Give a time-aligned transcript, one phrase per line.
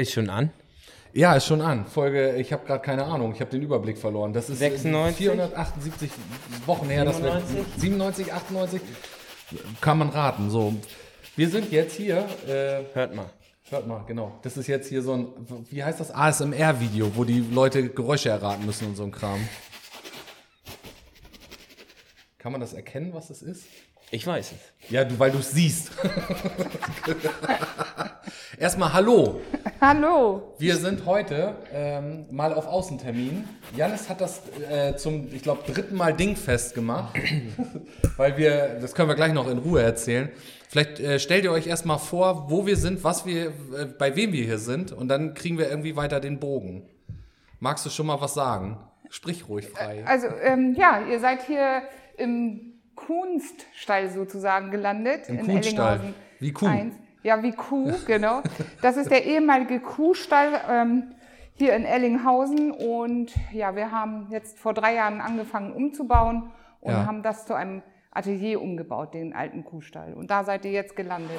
[0.00, 0.48] Ist schon an.
[1.12, 1.84] Ja, ist schon an.
[1.84, 4.32] Folge, ich habe gerade keine Ahnung, ich habe den Überblick verloren.
[4.32, 5.18] Das ist 96?
[5.18, 6.10] 478
[6.64, 7.66] Wochen her, dass wir 97?
[7.76, 8.80] 97, 98
[9.82, 10.48] kann man raten.
[10.48, 10.74] So,
[11.36, 12.26] wir sind jetzt hier.
[12.48, 13.28] Äh, Hört mal.
[13.68, 14.38] hört mal, genau.
[14.40, 15.26] Das ist jetzt hier so ein,
[15.68, 19.46] wie heißt das ASMR-Video, wo die Leute Geräusche erraten müssen und so ein Kram.
[22.38, 23.64] Kann man das erkennen, was das ist?
[24.12, 24.90] Ich weiß es.
[24.90, 25.90] Ja, du, weil du es siehst.
[28.58, 29.40] Erstmal Hallo.
[29.82, 30.42] Hallo.
[30.58, 33.48] Wir sind heute ähm, mal auf Außentermin.
[33.74, 37.18] Janis hat das äh, zum, ich glaube, dritten Mal dingfest gemacht,
[38.18, 40.28] weil wir, das können wir gleich noch in Ruhe erzählen.
[40.68, 44.34] Vielleicht äh, stellt ihr euch erstmal vor, wo wir sind, was wir, äh, bei wem
[44.34, 46.82] wir hier sind und dann kriegen wir irgendwie weiter den Bogen.
[47.58, 48.76] Magst du schon mal was sagen?
[49.08, 50.04] Sprich ruhig frei.
[50.04, 51.84] Also ähm, ja, ihr seid hier
[52.18, 55.30] im Kunststall sozusagen gelandet.
[55.30, 55.38] Im.
[55.38, 56.66] Ellinghausen Wie Kuh.
[56.66, 56.94] 1.
[57.22, 58.42] Ja, wie Kuh, genau.
[58.82, 61.14] Das ist der ehemalige Kuhstall ähm,
[61.54, 62.70] hier in Ellinghausen.
[62.70, 67.06] Und ja, wir haben jetzt vor drei Jahren angefangen umzubauen und Ja.
[67.06, 70.14] haben das zu einem Atelier umgebaut, den alten Kuhstall.
[70.14, 71.38] Und da seid ihr jetzt gelandet.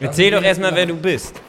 [0.00, 1.40] Erzähl doch erstmal, wer du bist.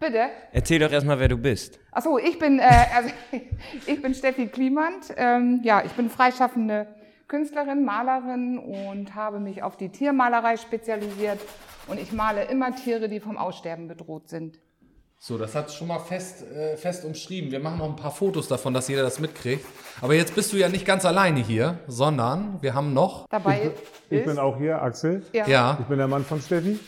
[0.00, 0.28] Bitte?
[0.52, 1.80] Erzähl doch erstmal, wer du bist.
[1.90, 2.62] Achso, ich bin, äh,
[2.94, 3.10] also,
[3.86, 5.12] ich bin Steffi Klimant.
[5.16, 6.86] Ähm, ja, ich bin freischaffende
[7.28, 11.38] Künstlerin, Malerin und habe mich auf die Tiermalerei spezialisiert.
[11.86, 14.58] Und ich male immer Tiere, die vom Aussterben bedroht sind.
[15.20, 17.50] So, das hat schon mal fest, äh, fest umschrieben.
[17.50, 19.66] Wir machen noch ein paar Fotos davon, dass jeder das mitkriegt.
[20.00, 23.72] Aber jetzt bist du ja nicht ganz alleine hier, sondern wir haben noch, Dabei
[24.10, 25.24] Ich ist, bin auch hier, Axel.
[25.32, 26.78] ja, ja, Ich bin der Mann von Steffi.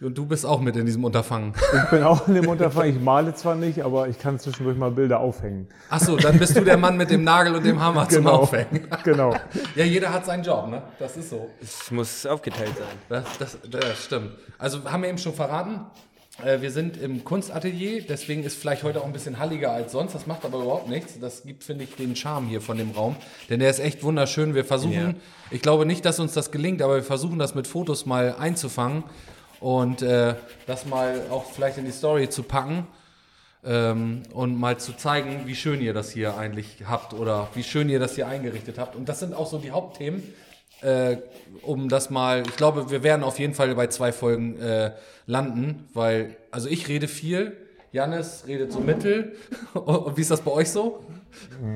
[0.00, 1.52] Und du bist auch mit in diesem Unterfangen.
[1.84, 2.94] Ich bin auch in dem Unterfangen.
[2.96, 5.68] Ich male zwar nicht, aber ich kann zwischendurch mal Bilder aufhängen.
[5.90, 8.36] Ach so, dann bist du der Mann mit dem Nagel und dem Hammer zum Genau.
[8.36, 8.86] Aufhängen.
[9.04, 9.34] Genau.
[9.74, 10.82] Ja, jeder hat seinen Job, ne?
[10.98, 11.50] Das ist so.
[11.60, 12.96] Es muss aufgeteilt sein.
[13.08, 14.30] Das, das, das stimmt.
[14.58, 15.80] Also haben wir eben schon verraten,
[16.44, 20.14] äh, wir sind im Kunstatelier, deswegen ist vielleicht heute auch ein bisschen halliger als sonst.
[20.14, 21.18] Das macht aber überhaupt nichts.
[21.18, 23.16] Das gibt, finde ich, den Charme hier von dem Raum.
[23.50, 24.54] Denn der ist echt wunderschön.
[24.54, 25.14] Wir versuchen, Ja.
[25.50, 29.02] ich glaube nicht, dass uns das gelingt, aber wir versuchen das mit Fotos mal einzufangen
[29.60, 30.34] und äh,
[30.66, 32.86] das mal auch vielleicht in die Story zu packen.
[33.64, 37.88] Ähm, und mal zu zeigen, wie schön ihr das hier eigentlich habt oder wie schön
[37.88, 38.94] ihr das hier eingerichtet habt.
[38.94, 40.22] Und das sind auch so die Hauptthemen,
[40.80, 41.16] äh,
[41.62, 44.92] um das mal, ich glaube, wir werden auf jeden Fall bei zwei Folgen äh,
[45.26, 47.56] landen, weil, also ich rede viel,
[47.92, 49.32] Jannis redet so mittel.
[49.74, 51.00] Und wie ist das bei euch so?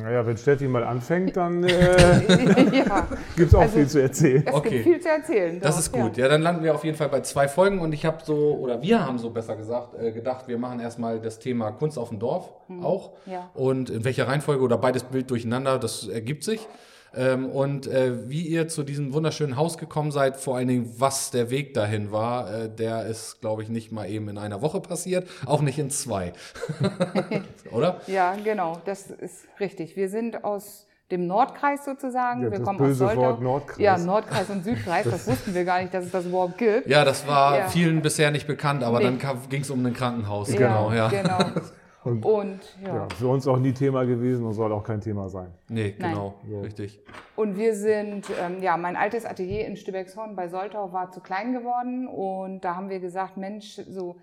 [0.00, 3.06] Naja, wenn Steffi mal anfängt, dann äh, ja,
[3.36, 4.44] gibt es auch Also- viel zu erzählen.
[4.46, 4.70] es Okay.
[4.70, 5.60] gibt viel zu erzählen.
[5.60, 6.16] Das doch, ist gut.
[6.16, 6.28] Ja.
[6.28, 9.04] dann landen wir auf jeden Fall bei zwei Folgen und ich habe so, oder wir
[9.06, 12.50] haben so besser gesagt, äh, gedacht, wir machen erstmal das Thema Kunst auf dem Dorf
[12.82, 13.12] auch.
[13.26, 13.50] Ja.
[13.54, 16.66] Und in welcher Reihenfolge oder beides Bild durcheinander, das ergibt sich.
[17.14, 21.30] Ähm, und äh, wie ihr zu diesem wunderschönen Haus gekommen seid, vor allen Dingen, was
[21.30, 24.80] der Weg dahin war, äh, der ist, glaube ich, nicht mal eben in einer Woche
[24.80, 26.32] passiert, auch nicht in zwei.
[27.70, 28.00] oder?
[28.06, 29.96] Ja, genau, das ist richtig.
[29.96, 32.42] Wir sind aus dem Nordkreis sozusagen.
[32.44, 33.28] Ja, wir das kommen böse aus Soltau.
[33.30, 33.78] Wort Nordkreis.
[33.78, 35.04] Ja, Nordkreis und Südkreis.
[35.04, 36.86] Das wussten wir gar nicht, dass es das überhaupt gibt.
[36.86, 37.68] Ja, das war Ja.
[37.68, 39.04] vielen bisher nicht bekannt, aber Nee.
[39.18, 40.50] dann ging es um ein Krankenhaus.
[40.52, 41.08] Ja, Genau, ja.
[41.08, 41.38] genau.
[42.04, 42.96] Und, Und ja.
[42.96, 45.52] ja, für uns auch nie Thema gewesen und soll auch kein Thema sein.
[45.68, 46.10] Nee, Nein.
[46.10, 47.00] genau, richtig.
[47.36, 51.52] Und wir sind, ähm, ja, mein altes Atelier in Stübeckshorn bei Soltau war zu klein
[51.52, 54.16] geworden und da haben wir gesagt, Mensch, so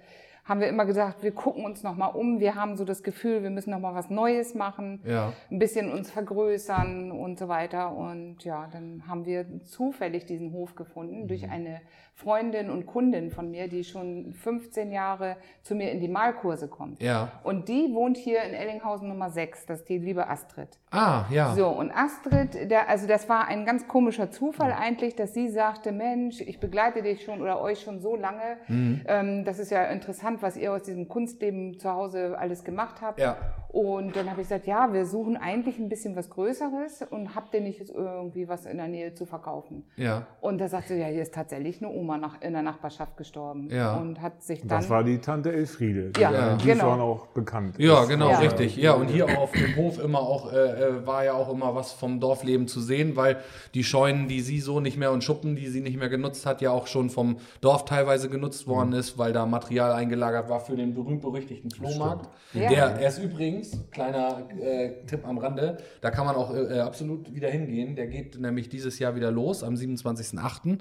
[0.50, 2.40] haben wir immer gesagt, wir gucken uns noch mal um.
[2.40, 5.32] Wir haben so das Gefühl, wir müssen noch mal was Neues machen, Ja.
[5.52, 7.96] ein bisschen uns vergrößern und so weiter.
[7.96, 11.52] Und ja, dann haben wir zufällig diesen Hof gefunden durch Mhm.
[11.52, 11.82] eine
[12.16, 17.02] Freundin und Kundin von mir, die schon 15 Jahre zu mir in die Malkurse kommt.
[17.02, 17.32] Ja.
[17.44, 20.68] Und die wohnt hier in Ellinghausen Nummer 6, das ist die liebe Astrid.
[20.92, 21.54] Ah, ja.
[21.56, 25.94] So, und Astrid, der, also das war ein ganz komischer Zufall eigentlich, dass sie sagte,
[25.94, 28.58] Mensch, ich begleite dich schon oder euch schon so lange.
[28.68, 29.02] Mhm.
[29.08, 33.20] Ähm, das ist ja interessant, was ihr aus diesem Kunstleben zu Hause alles gemacht habt.
[33.20, 33.38] Ja.
[33.72, 37.54] Und dann habe ich gesagt, ja, wir suchen eigentlich ein bisschen was Größeres und habt
[37.54, 39.84] ihr nicht irgendwie was in der Nähe zu verkaufen?
[39.96, 40.26] Ja.
[40.42, 43.70] Und da sagte sie, ja, hier ist tatsächlich eine Oma nach, in der Nachbarschaft gestorben.
[43.72, 43.96] Ja.
[43.98, 44.70] Und hat sich dann...
[44.70, 46.10] Das war die Tante Elfriede.
[46.10, 46.66] Die Ja, in genau.
[46.66, 47.76] Wiesbaden auch bekannt.
[47.78, 48.76] Ja, genau, war- richtig.
[48.76, 51.92] Ja, und hier auf dem Hof immer auch, äh, äh, war ja auch immer was
[51.92, 53.38] vom Dorfleben zu sehen, weil
[53.76, 56.62] die Scheunen, die sie so nicht mehr und Schuppen, die sie nicht mehr genutzt hat,
[56.62, 60.76] ja auch schon vom Dorf teilweise genutzt worden ist, weil da Material eingelagert war für
[60.76, 62.30] den berühmt-berüchtigten Flohmarkt.
[62.54, 62.70] Ja.
[62.70, 63.20] Der, er ist
[63.60, 67.96] übrigens, kleiner äh, Tipp am Rande, da kann man auch äh, äh, absolut wieder hingehen.
[67.96, 70.80] Der geht nämlich dieses Jahr wieder los, am 27.08.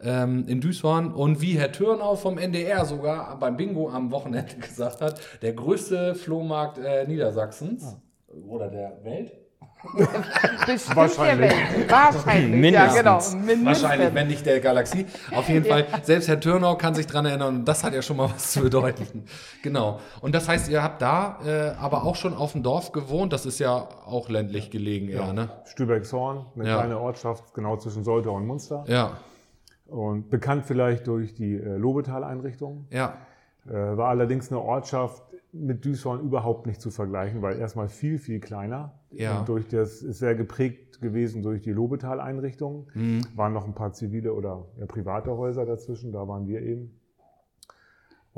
[0.00, 1.16] Ähm, in Duisburg.
[1.16, 6.14] Und wie Herr Türnau vom NDR sogar beim Bingo am Wochenende gesagt hat, der größte
[6.14, 7.96] Flohmarkt äh, Niedersachsens
[8.46, 9.32] oder der Welt.
[10.66, 11.52] Bestimmt Wahrscheinlich.
[11.52, 11.90] der.
[11.90, 12.60] Wahrscheinlich.
[12.60, 12.94] Mindestens.
[12.96, 13.18] Ja, genau.
[13.46, 13.82] Mindestens.
[13.82, 15.06] Wahrscheinlich, wenn nicht der Galaxie.
[15.34, 18.16] Auf jeden Fall, selbst Herr Türnau kann sich dran erinnern und das hat ja schon
[18.16, 19.24] mal was zu bedeuten.
[19.62, 20.00] Genau.
[20.20, 23.32] Und das heißt, ihr habt da äh, aber auch schon auf dem Dorf gewohnt.
[23.32, 25.48] Das ist ja auch ländlich gelegen, ja, ne?
[25.66, 26.76] Stübeckshorn, eine Ja.
[26.78, 28.84] kleine Ortschaft genau zwischen Soltau und Munster.
[28.88, 29.12] Ja,
[29.86, 32.86] Und bekannt vielleicht durch die äh, Lobetal-Einrichtung.
[32.90, 33.14] ja,
[33.66, 35.22] Äh, war allerdings eine Ortschaft
[35.52, 39.00] mit Düsseldorf überhaupt nicht zu vergleichen, weil erstmal viel, viel kleiner.
[39.10, 39.40] Ja.
[39.40, 42.88] Und durch das ist sehr geprägt gewesen durch die Lobetal-Einrichtung.
[42.94, 43.22] Mhm.
[43.34, 46.97] Waren noch ein paar zivile oder ja, private Häuser dazwischen, da waren wir eben.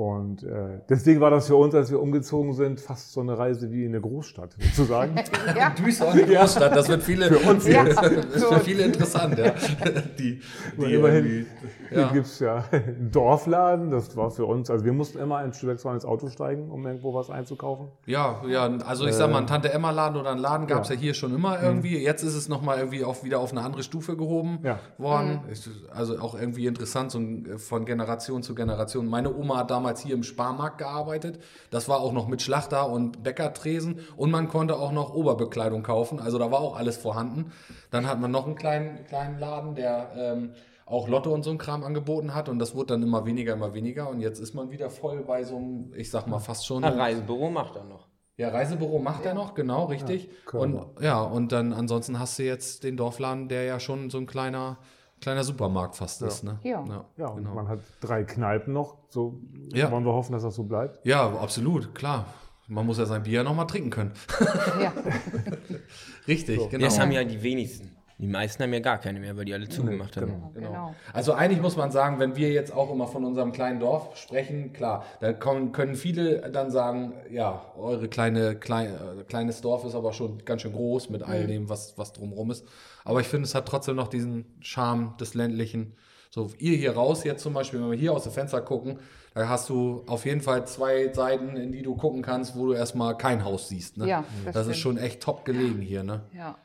[0.00, 3.70] Und äh, deswegen war das für uns, als wir umgezogen sind, fast so eine Reise
[3.70, 5.14] wie in eine Großstadt, sozusagen.
[5.54, 5.70] Ja.
[5.70, 7.84] Duisburg, eine Großstadt, das wird viele, für uns Ja.
[7.84, 9.52] das ist für viele interessant, ja.
[10.18, 10.40] Die,
[10.78, 11.46] die immerhin
[11.90, 12.10] ja.
[12.12, 16.04] gibt's ja einen Dorfladen, das war für uns, also wir mussten immer in Stübeckshorn ins
[16.06, 17.88] Auto steigen, um irgendwo was einzukaufen.
[18.06, 20.94] Ja, ja, also ich sag mal, ein Tante-Emma-Laden oder ein Laden gab es ja.
[20.94, 21.00] ja.
[21.02, 21.98] hier schon immer irgendwie.
[22.02, 24.78] Jetzt ist es nochmal irgendwie auch wieder auf eine andere Stufe gehoben Ja.
[24.96, 25.40] worden.
[25.50, 29.06] Ist Also auch irgendwie interessant, so ein- von Generation zu Generation.
[29.06, 31.42] Meine Oma hat damals hier im Sparmarkt gearbeitet.
[31.70, 33.98] Das war auch noch mit Schlachter und Bäckertresen.
[34.16, 36.20] Und man konnte auch noch Oberbekleidung kaufen.
[36.20, 37.50] Also da war auch alles vorhanden.
[37.90, 40.52] Dann hat man noch einen kleinen, kleinen Laden, der ähm,
[40.86, 42.48] auch Lotto und so ein Kram angeboten hat.
[42.48, 44.08] Und das wurde dann immer weniger, immer weniger.
[44.08, 46.84] Und jetzt ist man wieder voll bei so einem, ich sag mal, fast schon.
[46.84, 48.10] Ein Reisebüro macht er noch.
[48.40, 50.30] Ja, Reisebüro macht er noch, genau, richtig.
[50.46, 50.86] Körner.
[50.96, 54.26] und ja, und dann ansonsten hast du jetzt den Dorfladen, der ja schon so ein
[54.26, 54.78] kleiner,
[55.20, 56.44] kleiner Supermarkt fast ist.
[56.44, 56.58] Ne?
[56.62, 56.84] Ja.
[57.16, 57.54] Ja, und genau.
[57.54, 59.40] man hat drei Kneipen noch, so
[59.72, 59.90] Ja.
[59.90, 61.04] wollen wir hoffen, dass das so bleibt.
[61.06, 62.26] ja, absolut, klar.
[62.68, 64.12] Man muss ja sein Bier noch mal trinken können.
[64.80, 64.92] Ja.
[66.28, 66.84] Richtig, genau.
[66.84, 67.96] Das haben ja die wenigsten.
[68.20, 70.50] Die meisten haben ja gar keine mehr, weil die alle zugemacht haben.
[70.54, 70.94] Genau.
[71.14, 74.74] Also eigentlich muss man sagen, wenn wir jetzt auch immer von unserem kleinen Dorf sprechen,
[74.74, 79.94] klar, da kommen, können viele dann sagen, ja, eure kleine, klein, äh, kleines Dorf ist
[79.94, 82.66] aber schon ganz schön groß mit all dem, was, was drumherum ist.
[83.04, 85.94] Aber ich finde, es hat trotzdem noch diesen Charme des ländlichen.
[86.28, 88.98] So, ihr hier raus jetzt zum Beispiel, wenn wir hier aus dem Fenster gucken,
[89.34, 92.74] da hast du auf jeden Fall zwei Seiten, in die du gucken kannst, wo du
[92.74, 93.96] erstmal kein Haus siehst.
[93.96, 94.08] Ne?
[94.08, 96.22] Ja, das das ist schon echt top gelegen hier, ne?
[96.36, 96.58] Ja.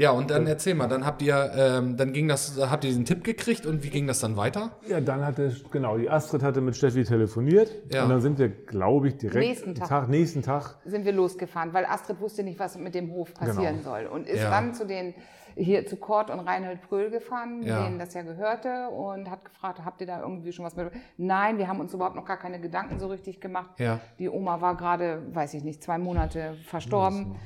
[0.00, 3.04] Ja, und dann erzähl mal, dann habt ihr, ähm, dann ging das, habt ihr diesen
[3.04, 4.70] Tipp gekriegt und wie ging das dann weiter?
[4.88, 8.04] Ja, dann hatte, genau, die Astrid hatte mit Steffi telefoniert Ja.
[8.04, 10.08] und dann sind wir, glaube ich, direkt Nächsten Tag.
[10.08, 13.90] nächsten Tag sind wir losgefahren, weil Astrid wusste nicht, was mit dem Hof passieren Genau.
[13.90, 14.06] soll.
[14.06, 14.48] Und ist Ja.
[14.48, 15.12] dann zu den,
[15.54, 17.84] hier zu Kort und Reinhold Pröhl gefahren, Ja.
[17.84, 20.90] denen das ja gehörte, und hat gefragt, habt ihr da irgendwie schon was mit?
[21.18, 23.78] Nein, wir haben uns überhaupt noch gar keine Gedanken so richtig gemacht.
[23.78, 24.00] Ja.
[24.18, 27.36] Die Oma war gerade, weiß ich nicht, zwei Monate verstorben.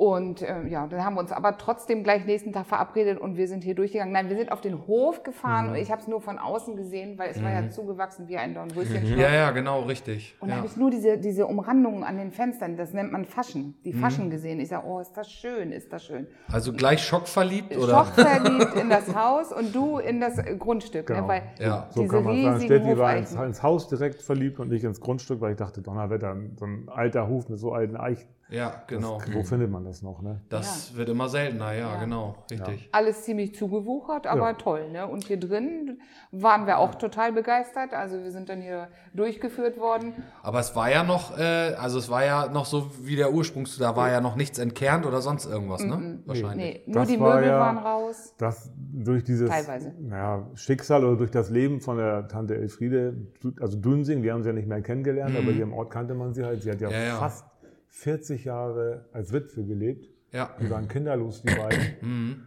[0.00, 3.46] Und äh, ja, dann haben wir uns aber trotzdem gleich nächsten Tag verabredet und wir
[3.46, 4.14] sind hier durchgegangen.
[4.14, 5.72] Nein, wir sind auf den Hof gefahren Mhm.
[5.72, 8.54] und ich habe es nur von außen gesehen, weil es war ja zugewachsen wie ein
[8.54, 9.04] Dornröschen.
[9.18, 10.34] Ja, ja, genau, richtig.
[10.40, 10.56] Und da ja.
[10.62, 13.98] habe ich nur diese, diese Umrandungen an den Fenstern, das nennt man Faschen, die Mhm.
[14.00, 14.58] Faschen gesehen.
[14.60, 16.26] Ich sage, oh, ist das schön, ist das schön.
[16.50, 17.88] Also gleich schockverliebt oder?
[17.88, 21.10] Schockverliebt in das Haus und du in das äh, Grundstück.
[21.10, 21.16] Ne?
[21.16, 21.28] Genau.
[21.28, 21.88] Weil Ja.
[21.90, 25.42] So kann man sagen, Steffi war ins, ins Haus direkt verliebt und nicht ins Grundstück,
[25.42, 29.18] weil ich dachte, Donnerwetter, so ein alter Hof mit so alten Eichen, Ja, genau.
[29.18, 30.40] das, wo findet man das noch, ne?
[30.48, 32.00] Das wird immer seltener, ja, Ja.
[32.00, 32.88] genau, richtig.
[32.92, 34.52] Alles ziemlich zugewuchert, aber Ja.
[34.54, 34.90] toll.
[34.90, 35.06] Ne?
[35.06, 36.00] Und hier drin
[36.32, 37.94] waren wir auch total begeistert.
[37.94, 40.14] Also wir sind dann hier durchgeführt worden.
[40.42, 43.66] Aber es war ja noch, äh, also es war ja noch so wie der Ursprung,
[43.78, 46.18] da war ja noch nichts entkernt oder sonst irgendwas, ne?
[46.26, 46.56] Wahrscheinlich.
[46.56, 48.34] Nee, nur Das die war Möbel ja- waren raus.
[48.38, 49.94] Das durch dieses Teilweise.
[50.00, 53.14] naja, Schicksal oder durch das Leben von der Tante Elfriede,
[53.60, 56.34] also Dünsing, wir haben sie ja nicht mehr kennengelernt, aber hier im Ort kannte man
[56.34, 56.62] sie halt.
[56.62, 56.94] Sie hat ja, Mhm.
[56.94, 57.16] Ja, ja.
[57.16, 57.44] fast
[57.90, 60.08] 40 Jahre als Witwe gelebt.
[60.32, 60.54] Ja.
[60.60, 61.80] Die waren kinderlos, die beiden.
[62.02, 62.42] Mhm.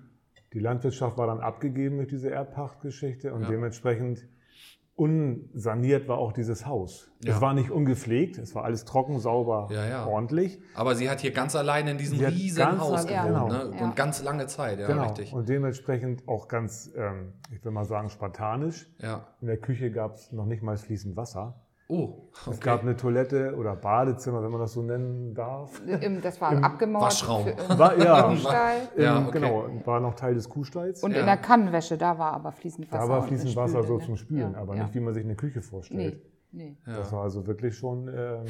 [0.53, 4.27] Die Landwirtschaft war dann abgegeben durch diese Erbpachtgeschichte und dementsprechend
[4.95, 7.09] unsaniert war auch dieses Haus.
[7.23, 7.33] Ja.
[7.33, 10.05] Es war nicht ungepflegt, es war alles trocken, sauber, Ja, ja.
[10.05, 10.59] ordentlich.
[10.75, 13.69] Aber sie hat hier ganz alleine in diesem Sie riesen ganz Haus allein- gewohnt, genau.
[13.71, 13.75] ne?
[13.79, 13.83] Ja.
[13.85, 15.03] Und ganz lange Zeit, ja, genau.
[15.05, 15.33] richtig.
[15.33, 18.88] Und dementsprechend auch ganz, ähm, ich will mal sagen, spartanisch.
[19.00, 19.27] Ja.
[19.41, 21.62] In der Küche gab es noch nicht mal fließend Wasser.
[21.95, 25.79] Oh, Es gab eine Toilette oder Badezimmer, wenn man das so nennen darf.
[25.85, 27.05] Im- Das war abgemauert.
[27.05, 27.43] Waschraum.
[27.45, 28.77] für- im War, ja, Kuhstall.
[28.97, 29.39] Ja, ähm, okay.
[29.39, 31.03] genau, war noch Teil des Kuhstalls.
[31.03, 31.19] Und Ja.
[31.19, 33.03] in der Kannenwäsche, da war aber fließend Wasser.
[33.07, 34.17] da war fließend Wasser so zum ne?
[34.17, 34.83] Spülen, Ja, aber ja.
[34.83, 36.21] nicht, wie man sich eine Küche vorstellt.
[36.51, 36.93] Nee, nee.
[36.95, 38.07] Das war also wirklich schon.
[38.07, 38.45] Ähm,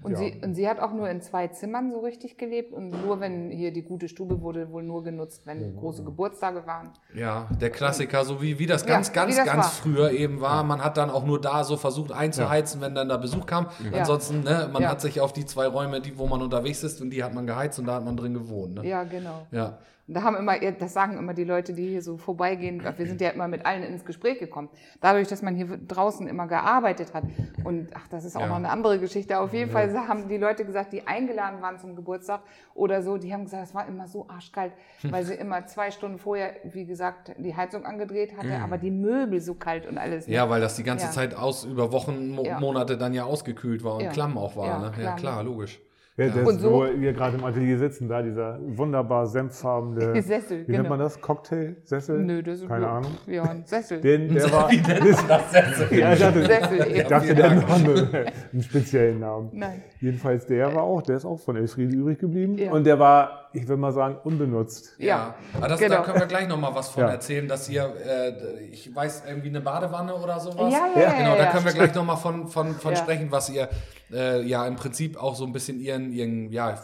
[0.00, 0.18] Und, ja.
[0.18, 3.50] sie, und sie hat auch nur in zwei Zimmern so richtig gelebt und nur wenn
[3.50, 6.90] hier die gute Stube wurde wohl nur genutzt, wenn große Geburtstage waren.
[7.14, 9.70] Ja, der Klassiker, so wie, wie das Ja, ganz, wie ganz, das ganz war.
[9.70, 10.62] früher eben war.
[10.62, 13.66] Man hat dann auch nur da so versucht einzuheizen, wenn dann da Besuch kam.
[13.92, 13.98] Ja.
[14.00, 14.90] Ansonsten, ne, man Ja.
[14.90, 17.46] hat sich auf die zwei Räume, die, wo man unterwegs ist, und die hat man
[17.46, 18.74] geheizt und da hat man drin gewohnt.
[18.76, 18.86] Ne?
[18.86, 19.46] Ja, genau.
[19.50, 19.78] Ja.
[20.08, 23.20] Und da haben immer, das sagen immer die Leute, die hier so vorbeigehen, wir sind
[23.20, 24.70] ja immer mit allen ins Gespräch gekommen.
[25.02, 27.24] Dadurch, dass man hier draußen immer gearbeitet hat.
[27.62, 28.48] Und ach, das ist auch Ja.
[28.48, 29.38] noch eine andere Geschichte.
[29.38, 32.40] Auf jeden Fall haben die Leute gesagt, die eingeladen waren zum Geburtstag
[32.74, 34.72] oder so, die haben gesagt, es war immer so arschkalt,
[35.02, 39.40] weil sie immer zwei Stunden vorher, wie gesagt, die Heizung angedreht hatte, aber die Möbel
[39.42, 40.26] so kalt und alles.
[40.26, 40.34] ne?
[40.34, 41.10] Ja, weil das die ganze Ja.
[41.12, 42.58] Zeit aus über Wochen, Mo Ja.
[42.58, 44.10] Monate dann ja ausgekühlt war und Ja.
[44.10, 44.66] klamm auch war.
[44.66, 44.92] Ja, ne?
[45.04, 45.80] ja klar, logisch.
[46.18, 50.66] Ja, das, Und so- wo wir gerade im Atelier sitzen, da dieser wunderbar senffarbene Sessel,
[50.66, 50.88] Wie nennt genau.
[50.90, 51.20] man das?
[51.20, 52.18] Cocktail-Sessel?
[52.24, 53.12] Nö, das ist Keine nur- Ahnung.
[53.28, 54.00] Ja, ein Sessel.
[54.02, 54.68] Den, der war.
[55.92, 59.50] ja, ich dachte, Sessel ich dachte der hat einen speziellen Namen.
[59.52, 59.82] Nein.
[60.00, 62.56] Jedenfalls der war auch, der ist auch von Elfriede übrig geblieben.
[62.56, 62.70] Ja.
[62.70, 64.94] Und der war, ich würde mal sagen, unbenutzt.
[64.98, 65.96] Ja, aber das, genau.
[65.96, 67.10] da können wir gleich noch mal was von Ja.
[67.10, 70.72] erzählen, dass ihr, äh, ich weiß, irgendwie eine Badewanne oder sowas.
[70.72, 72.98] Ja, ja, ja, Genau, da können wir gleich noch mal von, von, von Ja.
[72.98, 73.68] sprechen, was ihr
[74.12, 76.78] äh, ja im Prinzip auch so ein bisschen ihren, ihren, ja,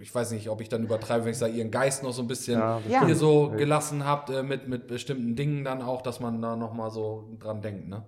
[0.00, 2.28] ich weiß nicht, ob ich dann übertreibe, wenn ich sage, ihren Geist noch so ein
[2.28, 2.60] bisschen
[3.06, 6.72] hier so gelassen habt äh, mit, mit bestimmten Dingen dann auch, dass man da noch
[6.74, 8.02] mal so dran denkt, ne?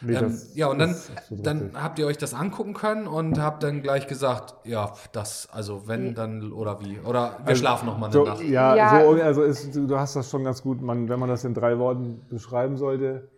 [0.00, 0.94] Nee, ähm, das ja, und dann,
[1.30, 1.82] dann richtig.
[1.82, 6.14] habt ihr euch das angucken können und habt dann gleich gesagt, ja, das, also wenn,
[6.14, 6.98] dann, oder wie?
[7.00, 8.42] Oder wir schlafen noch mal eine So, Nacht.
[8.42, 9.00] ja, Ja.
[9.04, 11.54] so, also ist, du du hast das schon ganz gut, man, wenn man das in
[11.54, 13.28] drei Worten beschreiben sollte.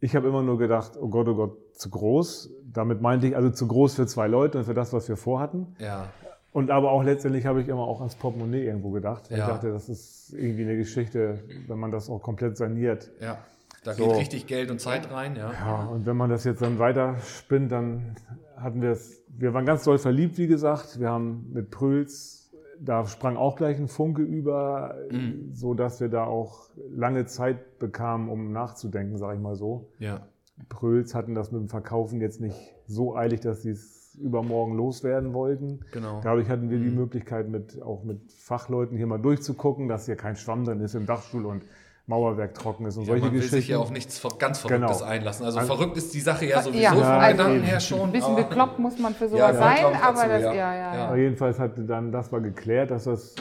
[0.00, 2.50] Ich habe immer nur gedacht, oh Gott, oh Gott, zu groß.
[2.72, 5.74] Damit meinte ich also zu groß für zwei Leute und für das, was wir vorhatten.
[5.80, 6.06] Ja,
[6.52, 9.28] Und aber auch letztendlich habe ich immer auch ans Portemonnaie irgendwo gedacht.
[9.30, 9.36] Ja.
[9.38, 13.10] Ich dachte, das ist irgendwie eine Geschichte, wenn man das auch komplett saniert.
[13.20, 13.38] ja.
[13.84, 14.08] Da So.
[14.08, 15.52] geht richtig Geld und Zeit rein, ja.
[15.52, 18.16] Ja, und wenn man das jetzt dann weiter spinnt, dann
[18.56, 20.98] hatten wir es, wir waren ganz doll verliebt, wie gesagt.
[20.98, 25.50] Wir haben mit Prüls, da sprang auch gleich ein Funke über, Mhm.
[25.54, 29.88] so dass wir da auch lange Zeit bekamen, um nachzudenken, sage ich mal so.
[29.98, 30.26] Ja,
[30.68, 32.56] Pröls hatten das mit dem Verkaufen jetzt nicht
[32.88, 35.80] so eilig, dass sie es übermorgen loswerden wollten.
[35.92, 36.20] genau.
[36.24, 40.34] Dadurch hatten wir die Möglichkeit, mit, auch mit Fachleuten hier mal durchzugucken, dass hier kein
[40.34, 41.62] Schwamm drin ist im Dachstuhl und
[42.08, 43.56] Mauerwerk trocken ist und Ja, solche man will Geschichten.
[43.56, 45.10] sich ja auch nichts ganz Verrücktes Genau.
[45.10, 45.44] einlassen.
[45.44, 48.00] Also Also- verrückt ist die Sache ja sowieso Ja, vom also Gedanken her schon.
[48.00, 50.52] Ein bisschen bekloppt muss man für sowas ja, sein, aber dazu, das, ja.
[50.54, 51.06] ja, ja, Ja.
[51.08, 53.34] Aber jedenfalls hatte dann, das war geklärt, dass das,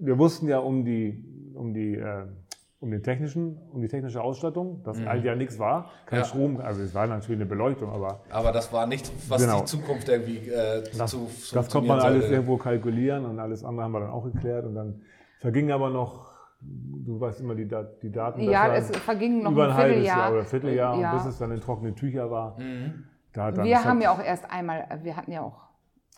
[0.00, 1.22] wir wussten ja um die,
[1.54, 2.24] um die, äh,
[2.80, 6.24] um den technischen, um die technische Ausstattung, dass eigentlich ja nichts war, kein Ja.
[6.24, 9.60] Strom, also es war natürlich eine Beleuchtung, aber Aber das war nichts, was Genau.
[9.60, 12.34] die Zukunft irgendwie äh, das, zu das konnte man alles sollte.
[12.34, 15.02] irgendwo kalkulieren und alles andere haben wir dann auch geklärt und dann
[15.40, 16.33] verging aber noch,
[16.66, 20.06] du weißt immer die, Dat- die Daten, Ja, es verging noch über ein ein halbes
[20.06, 20.32] Jahr Vierteljahr.
[20.32, 21.10] oder Vierteljahr Ja.
[21.12, 22.58] und bis es dann in trockene Tücher war.
[22.58, 23.04] Mhm.
[23.32, 25.60] Da Wir haben ja auch erst einmal, wir hatten ja auch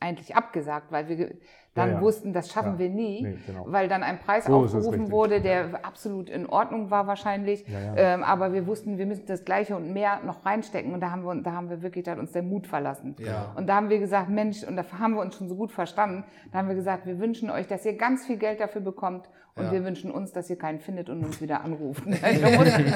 [0.01, 1.35] eigentlich abgesagt, weil wir
[1.77, 2.01] dann Ja, ja.
[2.01, 2.79] wussten, das schaffen Ja.
[2.81, 3.65] wir nie, Nee, genau.
[3.69, 7.65] weil dann ein Preis So aufgerufen wurde, der absolut in Ordnung war wahrscheinlich.
[7.69, 8.15] Ja, ja.
[8.15, 11.23] Ähm, aber wir wussten, wir müssen das Gleiche und mehr noch reinstecken und da haben
[11.25, 13.15] wir, da haben wir wirklich, da hat uns der Mut verlassen.
[13.21, 13.53] Ja.
[13.55, 16.25] Und da haben wir gesagt, Mensch, und da haben wir uns schon so gut verstanden,
[16.51, 19.65] da haben wir gesagt, wir wünschen euch, dass ihr ganz viel Geld dafür bekommt und
[19.65, 19.73] Ja.
[19.73, 22.03] wir wünschen uns, dass ihr keinen findet und uns wieder anruft.
[22.23, 22.93] da mussten,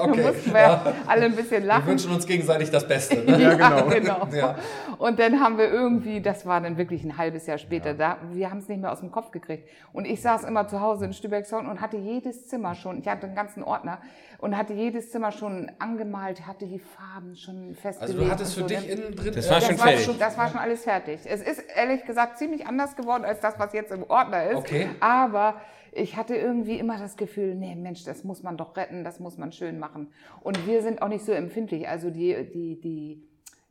[0.00, 0.22] Okay.
[0.22, 1.86] mussten wir alle ein bisschen Wir lachen.
[1.86, 3.16] wünschen uns gegenseitig das Beste.
[3.24, 3.40] Ne?
[3.44, 3.86] Ja, genau.
[3.88, 4.28] genau.
[4.34, 4.56] Ja.
[4.98, 8.50] Und dann haben wir irgendwie, das war dann wirklich ein halbes Jahr später, da, wir
[8.50, 9.68] haben es nicht mehr aus dem Kopf gekriegt.
[9.92, 13.26] Und ich saß immer zu Hause in Stübeckshorn und hatte jedes Zimmer schon, ich hatte
[13.26, 14.00] einen ganzen Ordner
[14.38, 18.02] und hatte jedes Zimmer schon angemalt, hatte die Farben schon festgelegt.
[18.02, 18.92] Also du hattest für und so, dich ne?
[18.92, 19.32] innen drin.
[19.34, 20.04] Das war das schon war fertig.
[20.04, 21.20] schon, das war schon alles fertig.
[21.24, 24.56] Es ist ehrlich gesagt ziemlich anders geworden als das, was jetzt im Ordner ist.
[24.58, 24.88] Okay.
[25.00, 25.60] Aber
[25.92, 29.38] ich hatte irgendwie immer das Gefühl, nee, Mensch, das muss man doch retten, das muss
[29.38, 30.08] man schön machen.
[30.42, 31.88] Und wir sind auch nicht so empfindlich.
[31.88, 33.26] Also die, die, die,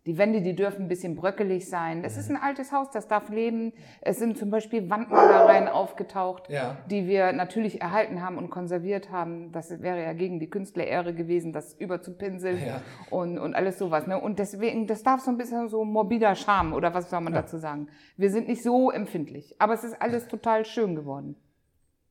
[0.05, 2.03] die Wände, die dürfen ein bisschen bröckelig sein.
[2.03, 3.71] Es ist ein altes Haus, das darf leben.
[4.01, 6.75] Es sind zum Beispiel Wandmalereien aufgetaucht, Ja.
[6.89, 9.53] die wir natürlich erhalten haben und konserviert haben.
[9.53, 12.81] Das wäre ja gegen die Künstlerehre gewesen, das überzupinseln Ja.
[13.11, 14.05] und, und alles sowas.
[14.05, 14.19] Ne?
[14.19, 17.57] Und deswegen, das darf so ein bisschen so morbider Charme oder was soll man dazu
[17.57, 17.87] sagen.
[18.17, 21.37] Wir sind nicht so empfindlich, aber es ist alles total schön geworden.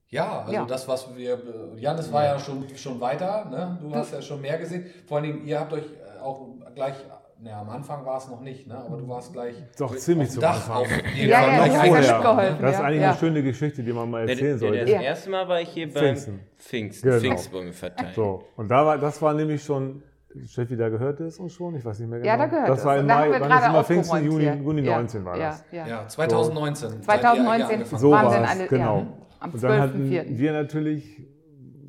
[0.09, 0.65] Ja, also Ja.
[0.67, 1.35] das, was wir.
[1.35, 3.79] äh, Jan, das war ja schon, schon weiter, ne?
[3.83, 4.87] Du hast ja schon mehr gesehen.
[5.07, 6.95] Vor allen Dingen, ihr habt euch äh, auch gleich.
[7.43, 8.79] Ne, am Anfang war es noch nicht, ne?
[8.79, 9.57] Aber du warst gleich.
[9.77, 10.77] Doch, ziemlich zum Dach Anfang.
[10.83, 12.59] Auf jeden Ja, Fall ja, ja eingeschlagen, mitgeholfen.
[12.61, 13.09] Das ist Ja, eigentlich ja.
[13.11, 14.79] eine schöne Geschichte, die man mal erzählen sollte.
[14.79, 15.01] das Ja.
[15.01, 16.41] erste Mal war ich hier beim Pfingsten.
[16.57, 17.21] Pfingsten, Genau.
[17.21, 18.13] Pfingstbäume verteilen.
[18.15, 20.05] So, und da war, das war nämlich schon,
[20.47, 22.31] Steffi, da gehörte es uns schon, ich weiß nicht mehr genau.
[22.31, 22.85] Ja, da gehört Das es.
[22.85, 24.45] war Und im Mai, wann ist immer Pfingsten, Juni.
[24.63, 25.65] Juni Ja, 19 war ja, das.
[25.73, 26.89] Ja, Ja, 2019.
[26.91, 28.01] seid ihr 2019 angefangen.
[28.01, 28.99] So waren war alle, genau.
[28.99, 29.07] ja,
[29.41, 30.39] am Und dann hatten 12.04.
[30.39, 31.21] wir natürlich,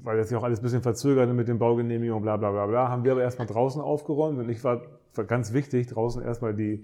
[0.01, 2.89] weil das ja auch alles ein bisschen verzögerte mit den Baugenehmigungen, bla bla bla bla,
[2.89, 4.81] haben wir aber erstmal draußen aufgeräumt und ich war, war
[5.27, 6.84] ganz wichtig, draußen erstmal die,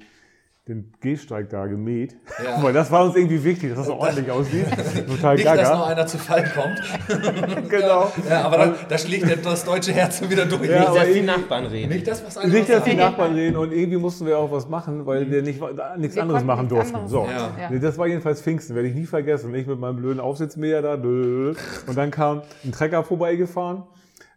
[0.68, 2.16] den Gehsteig da gemäht.
[2.44, 2.62] Ja.
[2.64, 4.66] Weil das war uns irgendwie wichtig, dass das so ordentlich aussieht.
[5.08, 5.86] Total Nicht, dass noch gaga.
[5.86, 6.80] einer zu Fall kommt.
[7.70, 8.12] Genau.
[8.28, 10.70] Ja, aber da, da schlägt das deutsche Herz wieder durch.
[10.70, 11.90] Ja, Nicht, dass die Nachbarn reden.
[11.90, 12.94] Nicht das, was Nicht, dass die.
[12.96, 16.24] Nachbarn reden und irgendwie mussten wir auch was machen, weil wir nicht, da nichts Wir
[16.24, 16.96] anderes machen nichts durften.
[16.96, 17.26] anderes So.
[17.26, 17.70] Ja.
[17.70, 19.54] Nee, Das war jedenfalls Pfingsten, werde ich nie vergessen.
[19.56, 20.94] Ich mit meinem blöden Aufsitzmäher da.
[20.94, 21.56] Und
[21.96, 23.84] dann kam ein Trecker vorbeigefahren,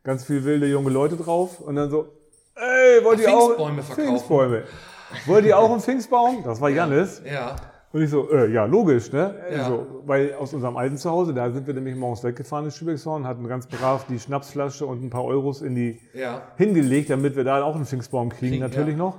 [0.04, 2.08] ganz viele wilde junge Leute drauf und dann so,
[2.54, 4.08] ey, wollt ihr auch Pfingstbäume verkaufen.
[4.08, 4.62] Pfingstbäume.
[5.26, 6.42] Wollt ihr auch einen Pfingstbaum?
[6.44, 7.22] Das war Jannis.
[7.24, 7.56] Ja.
[7.92, 9.34] Und ich so, äh, ja, logisch, ne?
[9.54, 9.66] Ja.
[9.66, 13.46] So, weil aus unserem alten Zuhause, da sind wir nämlich morgens weggefahren in Schübeckshorn, hatten
[13.46, 16.40] ganz brav die Schnapsflasche und ein paar Euros in die Ja.
[16.56, 19.04] hingelegt, damit wir da auch einen Pfingstbaum kriegen, Kriegen, natürlich ja.
[19.04, 19.18] noch.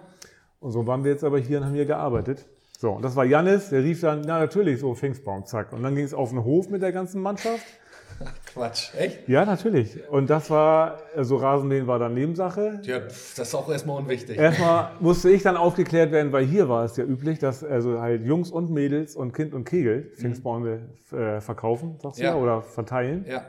[0.59, 2.47] Und so waren wir jetzt aber hier und haben hier gearbeitet.
[2.79, 5.71] So, und das war Jannis, der rief dann, na natürlich, so Pfingstbaum, zack.
[5.71, 7.63] Und dann ging es auf den Hof mit der ganzen Mannschaft.
[8.53, 8.93] Quatsch.
[8.97, 9.27] Echt?
[9.27, 10.07] Ja, natürlich.
[10.09, 12.79] Und das war, so Rasenmähen war dann Nebensache.
[12.83, 14.37] Ja, das ist auch erstmal unwichtig.
[14.37, 18.23] Erstmal musste ich dann aufgeklärt werden, weil hier war es ja üblich, dass also halt
[18.25, 22.31] Jungs und Mädels und Kind und Kegel Pfingstbäume äh, verkaufen, sagst du Ja.
[22.31, 23.25] ja, oder verteilen.
[23.27, 23.41] Ja.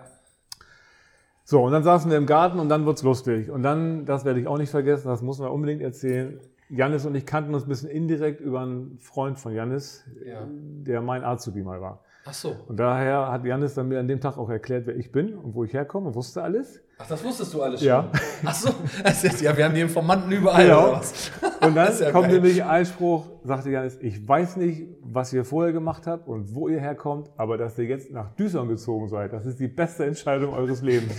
[1.44, 3.50] So, und dann saßen wir im Garten und dann wird's lustig.
[3.50, 6.40] Und dann, das werde ich auch nicht vergessen, das muss man unbedingt erzählen.
[6.70, 10.46] Janis und ich kannten uns ein bisschen indirekt über einen Freund von Janis, Ja.
[10.48, 12.02] der mein Azubi mal war.
[12.26, 12.56] Ach so.
[12.68, 15.54] Und daher hat Janis dann mir an dem Tag auch erklärt, wer ich bin und
[15.54, 16.80] wo ich herkomme und wusste alles.
[16.96, 17.88] Ach, das wusstest du alles schon?
[17.88, 18.10] Ja.
[18.46, 18.70] Ach so.
[19.04, 20.88] Ist, ja, wir haben die Informanten überall, Genau.
[20.88, 21.30] oder was?
[21.60, 22.36] Und dann ja kommt geil.
[22.36, 26.68] nämlich ein Spruch, sagte Janis, ich weiß nicht, was ihr vorher gemacht habt und wo
[26.68, 30.54] ihr herkommt, aber dass ihr jetzt nach Düsseldorf gezogen seid, das ist die beste Entscheidung
[30.54, 31.14] eures Lebens.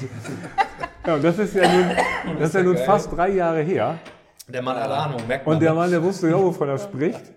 [1.06, 1.86] ja, und das ist ja nun,
[2.40, 2.84] das ist ja nun geil.
[2.86, 4.00] fast drei Jahre her.
[4.48, 5.56] Der Mann hat Ahnung, merkt man.
[5.56, 5.74] Und der?
[5.74, 7.34] Mann, der wusste ja, wovon er spricht.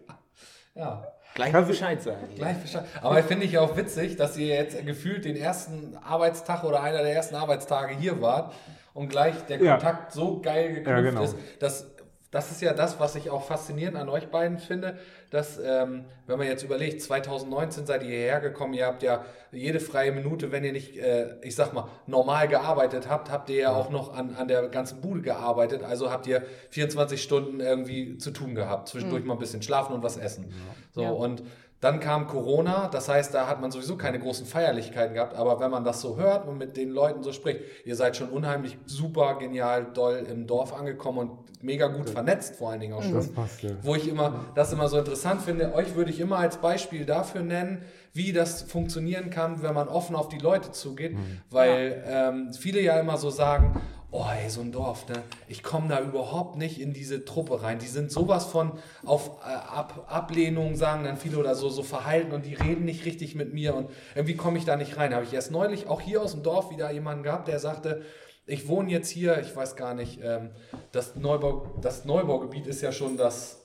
[0.75, 1.03] Ja.
[1.38, 2.28] Gleich Kannst Bescheid sagen.
[2.35, 2.85] Gleich Bescheid.
[3.00, 7.14] Aber finde ich auch witzig, dass ihr jetzt gefühlt den ersten Arbeitstag oder einer der
[7.14, 8.52] ersten Arbeitstage hier wart
[8.92, 9.75] und gleich der Ja.
[9.76, 11.23] Kontakt so geil geknüpft Ja, genau.
[11.23, 11.37] ist.
[11.61, 11.87] Dass,
[12.30, 14.99] das ist ja das, was ich auch faszinierend an euch beiden finde,
[15.30, 19.80] dass, ähm, wenn man jetzt überlegt, 2019 seid ihr hierher gekommen, ihr habt ja jede
[19.80, 23.73] freie Minute, wenn ihr nicht, äh, ich sag mal, normal gearbeitet habt, habt ihr ja
[23.75, 25.82] auch noch an, an der ganzen Bude gearbeitet.
[25.82, 28.88] Also habt ihr 24 Stunden irgendwie zu tun gehabt.
[28.88, 30.52] Zwischendurch mal ein bisschen schlafen und was essen.
[30.92, 31.11] So, Ja.
[31.11, 31.42] und
[31.80, 35.70] dann kam Corona, das heißt, da hat man sowieso keine großen Feierlichkeiten gehabt, aber wenn
[35.70, 39.37] man das so hört und mit den Leuten so spricht, ihr seid schon unheimlich super
[39.38, 43.14] genial doll im Dorf angekommen und mega gut vernetzt vor allen Dingen auch schon.
[43.14, 43.70] Das passt ja.
[43.82, 47.42] Wo ich immer, das immer so interessant finde, euch würde ich immer als Beispiel dafür
[47.42, 47.82] nennen,
[48.12, 51.16] wie das funktionieren kann, wenn man offen auf die Leute zugeht,
[51.50, 53.80] weil ähm, viele ja immer so sagen,
[54.11, 55.23] oh ey, so ein Dorf, ne?
[55.49, 57.79] ich komme da überhaupt nicht in diese Truppe rein.
[57.79, 58.73] Die sind sowas von
[59.05, 63.05] auf äh, Ab Ablehnung, sagen dann viele oder so, so verhalten und die reden nicht
[63.05, 65.15] richtig mit mir und irgendwie komme ich da nicht rein.
[65.15, 68.02] Habe ich erst neulich auch hier aus dem Dorf wieder jemanden gehabt, der sagte,
[68.47, 70.50] ich wohne jetzt hier, ich weiß gar nicht, ähm,
[70.91, 73.63] das, Neubau, das Neubaugebiet ist ja schon das,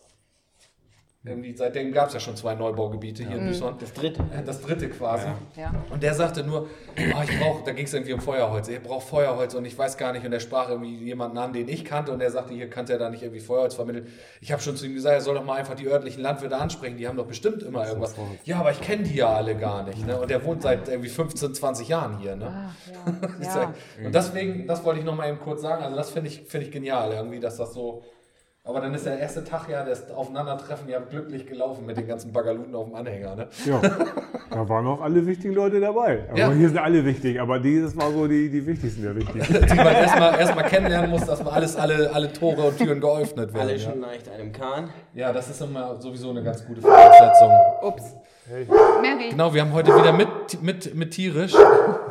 [1.25, 3.77] irgendwie, seitdem gab es ja schon zwei Neubaugebiete hier in Düsseldorf.
[3.79, 4.21] Das dritte.
[4.23, 5.27] Äh, Das dritte quasi.
[5.55, 5.71] Ja.
[5.89, 9.07] Und der sagte nur, oh, ich brauche, da ging es irgendwie um Feuerholz, ich brauche
[9.07, 10.25] Feuerholz und ich weiß gar nicht.
[10.25, 12.93] Und er sprach irgendwie jemanden an, den ich kannte und der sagte, hier kannst du
[12.93, 14.07] ja da nicht irgendwie Feuerholz vermitteln.
[14.41, 16.97] Ich habe schon zu ihm gesagt, er soll doch mal einfach die örtlichen Landwirte ansprechen,
[16.97, 18.15] die haben doch bestimmt immer irgendwas.
[18.43, 20.05] Ja, aber ich kenne die ja alle gar nicht.
[20.05, 20.19] Ne?
[20.19, 22.35] Und der wohnt seit irgendwie 15, 20 Jahren hier.
[22.35, 22.45] Ne?
[22.91, 23.13] Ja.
[23.41, 23.53] Ja.
[23.55, 23.69] halt-
[24.05, 25.83] Und deswegen, das wollte ich noch mal eben kurz sagen.
[25.83, 28.03] Also das finde ich, finde ich genial, irgendwie, dass das so.
[28.65, 32.31] Aber dann ist der erste Tag ja das Aufeinandertreffen ja glücklich gelaufen mit den ganzen
[32.31, 33.35] Bagaluten auf dem Anhänger.
[33.35, 33.47] Ne?
[33.65, 33.81] Ja,
[34.49, 36.23] da waren auch alle wichtigen Leute dabei.
[36.29, 36.49] Aber Ja.
[36.53, 39.41] hier sind alle wichtig, aber dieses war so die, die wichtigsten der wichtigen.
[39.67, 43.01] Die man erstmal erst mal kennenlernen muss, dass man alles, alle, alle Tore und Türen
[43.01, 43.67] geöffnet werden.
[43.67, 43.79] Alle ja.
[43.79, 44.89] schon leicht einem Kahn.
[45.13, 47.51] ja, das ist immer sowieso eine ganz gute Voraussetzung.
[47.81, 48.15] Ups.
[48.45, 48.67] Hey.
[49.01, 49.29] Mary.
[49.29, 51.53] Genau, wir haben heute wieder mit, mit, mit tierisch.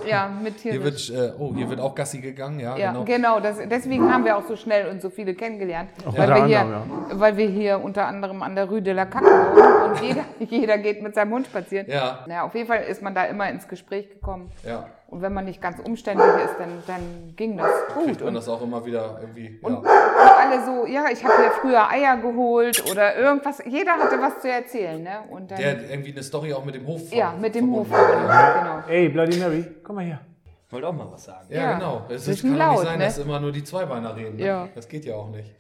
[0.09, 1.13] Ja, mit Hier tierisch.
[1.13, 3.05] wird, äh, oh, hier wird auch Gassi gegangen, ja, Ja, genau.
[3.05, 3.41] genau.
[3.41, 5.91] das, deswegen haben wir auch so schnell und so viele kennengelernt.
[6.07, 6.91] Auch Weil, wir hier, anderem,
[7.21, 10.79] weil wir hier unter anderem an der Rue de la Cacke wohnen und jeder, jeder
[10.79, 11.87] geht mit seinem Hund spazieren.
[11.91, 14.51] Ja, Naja, auf jeden Fall ist man da immer ins Gespräch gekommen.
[14.67, 14.87] ja.
[15.09, 18.05] Und wenn man nicht ganz umständlich ist, dann, dann ging das gut.
[18.07, 19.59] Kriegt man Und, das auch immer wieder irgendwie.
[19.61, 19.91] und, Ja.
[20.53, 23.63] Alle so, ja, ich habe hier früher Eier geholt oder irgendwas.
[23.67, 25.03] Jeder hatte was zu erzählen.
[25.03, 25.19] Ne?
[25.31, 27.13] Und dann, Der hat irgendwie eine Story auch mit dem Hof.
[27.13, 27.87] ja, mit dem Hof.
[27.89, 28.83] Genau.
[28.89, 30.21] Ey, Bloody Mary, komm mal her.
[30.71, 31.47] Wollte auch mal was sagen.
[31.51, 31.73] Ja, Ja.
[31.75, 32.03] genau.
[32.09, 33.05] Es ist, kann doch nicht laut, sein, ne?
[33.05, 34.37] dass immer nur die Zweibeiner reden.
[34.37, 34.45] Ne?
[34.47, 34.69] Ja.
[34.75, 35.51] Das geht ja auch nicht.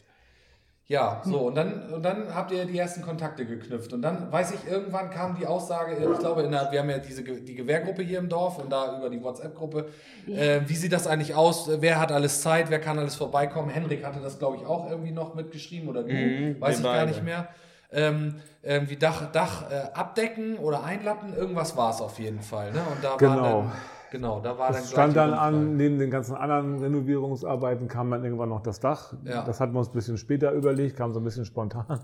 [0.88, 3.92] Ja, so, und dann, und dann habt ihr die ersten Kontakte geknüpft.
[3.92, 6.99] Und dann weiß ich, irgendwann kam die Aussage, ich glaube, in der, wir haben ja
[6.99, 9.87] diese, die Gewehrgruppe hier im Dorf und da über die WhatsApp-Gruppe.
[10.29, 11.71] Äh, wie sieht das eigentlich aus?
[11.81, 12.68] Wer hat alles Zeit?
[12.68, 13.71] Wer kann alles vorbeikommen?
[13.71, 16.95] Henrik hatte das, glaube ich, auch irgendwie noch mitgeschrieben oder du, Mhm, weiß ich gar
[16.95, 17.11] beide.
[17.12, 17.49] nicht mehr.
[17.95, 22.73] Ähm, irgendwie Dach, Dach äh, abdecken oder einlappen, irgendwas war es auf jeden Fall.
[22.73, 22.81] Ne?
[22.90, 23.42] Und da Genau.
[23.62, 23.73] dann,
[24.12, 28.11] Genau, da war dann Das stand gleich dann an, neben den ganzen anderen Renovierungsarbeiten kam
[28.11, 29.14] dann irgendwann noch das Dach.
[29.25, 29.42] Ja.
[29.42, 31.87] Das hatten wir uns ein bisschen später überlegt, kam so ein bisschen spontan.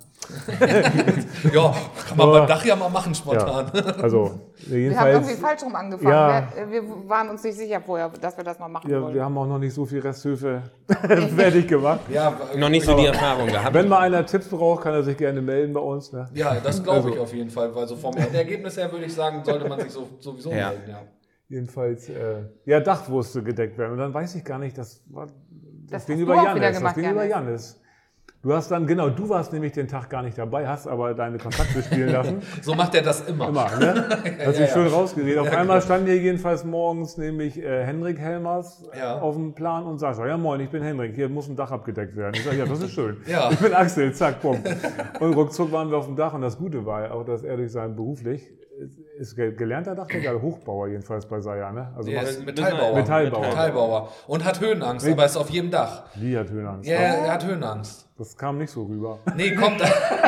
[1.53, 1.75] Ja,
[2.09, 3.71] kann man beim Dach ja mal machen spontan.
[3.75, 3.83] Ja.
[4.03, 6.11] Also Wir haben irgendwie falsch rum angefangen.
[6.11, 6.49] Ja.
[6.57, 9.15] Wir, wir waren uns nicht sicher vorher, dass wir das mal machen ja, wollen.
[9.15, 10.63] wir haben auch noch nicht so viel Resthöfe
[11.37, 12.01] fertig gemacht.
[12.09, 13.75] Ja, Noch nicht so die Erfahrung gehabt.
[13.75, 16.11] Wenn mal einer Tipps braucht, kann er sich gerne melden bei uns.
[16.13, 16.27] Ne?
[16.33, 17.71] ja, das glaube Also- ich auf jeden Fall.
[17.77, 20.71] Also vom Endergebnis her würde ich sagen, sollte man sich so, sowieso Ja.
[20.71, 20.91] melden.
[20.91, 20.99] Ja.
[21.49, 23.93] Jedenfalls, äh, ja, Dach musste gedeckt werden.
[23.93, 25.35] Und dann weiß ich gar nicht, das war das,
[25.91, 26.81] Das Ding hast über Janis.
[26.81, 27.81] das Ding über Janis.
[28.41, 31.39] Du hast dann, genau, du warst nämlich den Tag gar nicht dabei, hast aber deine
[31.39, 32.41] Kontakte spielen lassen.
[32.63, 33.49] So macht er das immer.
[33.49, 33.95] Immer, ne?
[34.47, 34.73] Hat sich ja.
[34.75, 35.39] schön rausgeredet.
[35.39, 35.85] Auf Ja, einmal genau.
[35.87, 39.19] stand hier jedenfalls morgens nämlich äh, Henrik Helmers Ja.
[39.19, 42.15] auf dem Plan und sagte, ja moin, ich bin Henrik, hier muss ein Dach abgedeckt
[42.15, 42.35] werden.
[42.37, 43.17] Ich sage, ja, das ist schön.
[43.27, 43.51] Ja.
[43.51, 44.63] Ich bin Axel, zack, bumm.
[45.19, 47.57] Und ruckzuck waren wir auf dem Dach und das Gute war ja auch, dass er
[47.57, 48.49] durch sein beruflich,
[49.19, 51.93] ist ge- gelernter Dachdecker, Hochbauer jedenfalls bei Saya, ne?
[51.97, 52.95] Also ist Metallbauer.
[52.95, 53.41] Metallbauer.
[53.47, 54.09] Metallbauer.
[54.27, 56.05] Und hat Höhenangst, aber ist auf jedem Dach.
[56.15, 56.89] Lee hat Höhenangst.
[56.89, 58.07] Ja, er hat Höhenangst.
[58.17, 59.19] Das kam nicht so rüber.
[59.37, 59.81] Nee, kommt,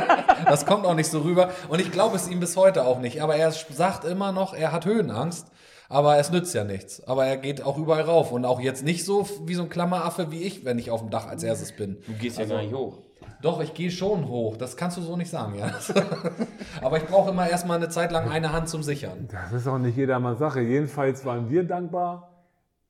[0.46, 1.50] das kommt auch nicht so rüber.
[1.68, 3.22] Und ich glaube es ihm bis heute auch nicht.
[3.22, 5.46] Aber er sagt immer noch, er hat Höhenangst.
[5.88, 7.03] Aber es nützt ja nichts.
[7.09, 8.31] Aber er geht auch überall rauf.
[8.31, 11.11] Und auch jetzt nicht so wie so ein Klammeraffe wie ich, wenn ich auf dem
[11.11, 11.98] Dach als erstes bin.
[12.07, 12.98] Du gehst ja gar nicht hoch.
[13.43, 14.57] Doch, ich gehe schon hoch.
[14.57, 15.71] Das kannst du so nicht sagen, ja.
[16.83, 19.29] Aber ich brauche immer erstmal eine Zeit lang eine Hand zum Sichern.
[19.31, 20.61] Das ist auch nicht jedermanns Sache.
[20.61, 22.29] Jedenfalls waren wir dankbar.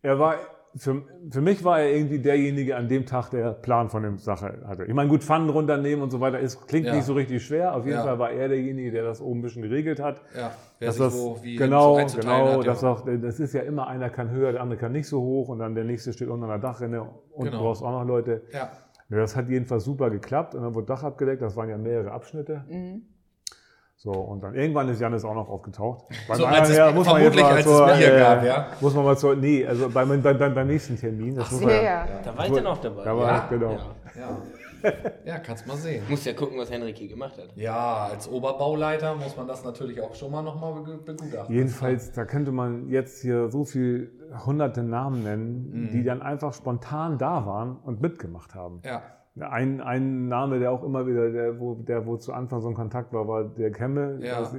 [0.03, 0.35] Er war,
[0.77, 4.63] für, für mich war er irgendwie derjenige an dem Tag, der Plan von der Sache
[4.67, 4.85] hatte.
[4.87, 6.95] Ich meine, gut, Pfannen runternehmen und so weiter, ist, klingt Ja.
[6.95, 7.75] nicht so richtig schwer.
[7.75, 8.05] Auf jeden Ja.
[8.05, 10.21] Fall war er derjenige, der das oben ein bisschen geregelt hat.
[10.37, 12.57] Ja, wer Dass sich das, wo wie genau, so genau, hat.
[12.59, 12.63] Ja.
[12.63, 15.49] das, auch, das ist ja immer, einer kann höher, der andere kann nicht so hoch
[15.49, 17.59] und dann der nächste steht unter einer Dachrinne und Genau.
[17.59, 18.43] du brauchst auch noch Leute.
[18.53, 18.71] ja.
[19.11, 22.13] Ja, das hat jedenfalls super geklappt und dann wurde Dach abgedeckt, das waren ja mehrere
[22.13, 22.65] Abschnitte.
[22.69, 23.03] Mhm.
[23.97, 26.05] So, und dann irgendwann ist Janis auch noch aufgetaucht.
[26.27, 28.67] Beim So, anderen als es- her muss man jetzt mal zur, äh, gab, ja?
[28.81, 31.35] Muss man mal zur, nee, also beim, beim, beim, beim nächsten Termin.
[31.37, 32.07] Das muss Ja, man ja.
[32.25, 33.05] Da war ich dann auch dabei.
[33.05, 33.43] Da war Ja?
[33.45, 33.73] ich, genau.
[33.73, 33.79] Ja.
[34.21, 34.39] Ja.
[35.25, 36.03] Ja, kannst mal sehen.
[36.09, 37.49] Muss ja gucken, was Henrik hier gemacht hat.
[37.57, 41.55] Ja, als Oberbauleiter muss man das natürlich auch schon mal nochmal beg- begutachten.
[41.55, 44.11] Jedenfalls, da könnte man jetzt hier so viel
[44.47, 45.89] hunderte Namen nennen, Mhm.
[45.91, 48.81] die dann einfach spontan da waren und mitgemacht haben.
[48.85, 49.03] Ja,
[49.49, 52.75] Ein, ein Name, der auch immer wieder, der wo, der wo zu Anfang so ein
[52.75, 54.19] Kontakt war, war der Kemme.
[54.23, 54.41] Ja.
[54.41, 54.57] Das,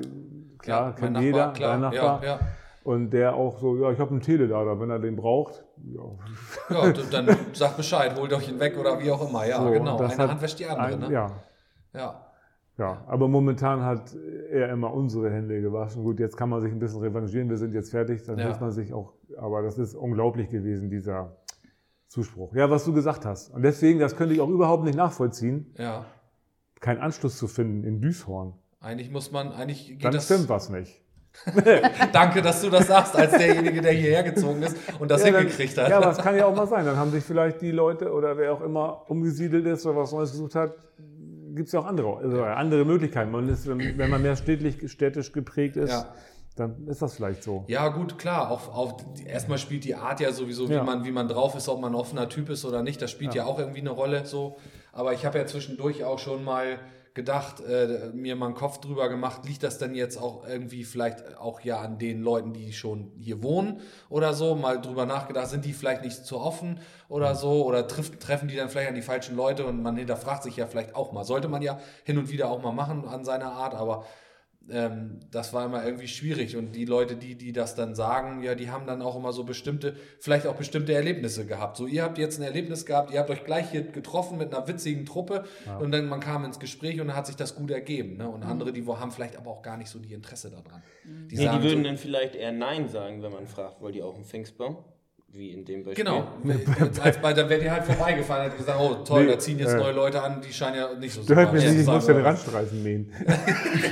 [0.59, 1.71] klar, ja, kennt mein jeder, Nachbar, klar.
[1.71, 2.23] dein Nachbar.
[2.23, 2.39] Ja, ja.
[2.83, 5.63] Und der auch so, ja, ich habe einen Telelader, wenn er den braucht.
[5.85, 6.85] Ja.
[6.87, 9.45] Ja, dann sagt Bescheid, holt euch ihn weg oder wie auch immer.
[9.45, 9.97] Ja, So, genau.
[9.97, 10.87] Eine hat Hand wäscht die andere.
[10.87, 11.11] ein, ne?
[11.11, 11.31] Ja,
[11.93, 12.25] ja.
[12.77, 13.03] ja.
[13.07, 14.15] Aber momentan hat
[14.51, 16.03] er immer unsere Hände gewaschen.
[16.03, 18.45] Gut, jetzt kann man sich ein bisschen revanchieren, wir sind jetzt fertig, dann Ja.
[18.45, 19.13] hilft man sich auch.
[19.37, 21.35] Aber das ist unglaublich gewesen, dieser
[22.07, 22.53] Zuspruch.
[22.53, 23.53] Ja, was du gesagt hast.
[23.53, 26.05] Und deswegen, das könnte ich auch überhaupt nicht nachvollziehen, ja.
[26.79, 28.53] keinen Anschluss zu finden in Düshorn.
[28.81, 30.25] Eigentlich muss man, eigentlich geht Dann das.
[30.25, 31.00] stimmt was nicht.
[32.11, 35.41] Danke, dass du das sagst, als derjenige, der hierher gezogen ist und das Ja, dann,
[35.41, 35.89] hingekriegt hat.
[35.89, 36.85] ja, aber es kann ja auch mal sein.
[36.85, 40.31] Dann haben sich vielleicht die Leute oder wer auch immer umgesiedelt ist oder was Neues
[40.31, 40.73] gesucht hat,
[41.55, 43.31] gibt es ja auch andere, also andere Möglichkeiten.
[43.31, 46.13] Man ist, wenn man mehr städtlich, städtisch geprägt ist, Ja.
[46.55, 47.63] dann ist das vielleicht so.
[47.67, 48.51] Ja, gut, klar.
[48.51, 50.83] Auch, auch, erstmal spielt die Art ja sowieso, wie, Ja.
[50.83, 53.01] man, wie man drauf ist, ob man ein offener Typ ist oder nicht.
[53.01, 54.25] Das spielt ja, auch irgendwie eine Rolle.
[54.25, 54.57] So.
[54.93, 56.77] Aber ich habe ja zwischendurch auch schon mal
[57.13, 61.37] gedacht, äh, mir mal einen Kopf drüber gemacht, liegt das denn jetzt auch irgendwie vielleicht
[61.37, 65.65] auch ja an den Leuten, die schon hier wohnen oder so, mal drüber nachgedacht, sind
[65.65, 67.65] die vielleicht nicht zu offen oder so?
[67.65, 70.67] Oder trifft, treffen die dann vielleicht an die falschen Leute und man hinterfragt sich ja
[70.67, 71.25] vielleicht auch mal.
[71.25, 74.05] Sollte man ja hin und wieder auch mal machen an seiner Art, aber
[74.71, 76.55] ähm, das war immer irgendwie schwierig.
[76.57, 79.43] Und die Leute, die, die das dann sagen, ja, die haben dann auch immer so
[79.43, 81.77] bestimmte, vielleicht auch bestimmte Erlebnisse gehabt.
[81.77, 84.67] So, ihr habt jetzt ein Erlebnis gehabt, ihr habt euch gleich hier getroffen mit einer
[84.67, 85.43] witzigen Truppe
[85.79, 88.17] und dann man kam ins Gespräch und dann hat sich das gut ergeben.
[88.17, 88.27] Ne?
[88.29, 90.81] Und andere, die wo- haben vielleicht aber auch gar nicht so die Interesse daran.
[91.03, 94.05] Die Nee, die würden so, dann vielleicht eher Nein sagen, wenn man fragt, wollt ihr
[94.05, 94.77] auch einen Pfingstbaum?
[95.33, 96.03] Wie in dem Beispiel.
[96.03, 96.27] Genau,
[97.01, 99.59] als bei, dann wäre die halt vorbeigefahren und hätte gesagt, oh toll, Nee, da ziehen
[99.59, 101.85] jetzt äh, neue Leute an, die scheinen ja nicht so Du hört mir sympathisch nicht,
[101.85, 102.25] zu ich muss sein, den?
[102.25, 103.13] Randstreifen mähen.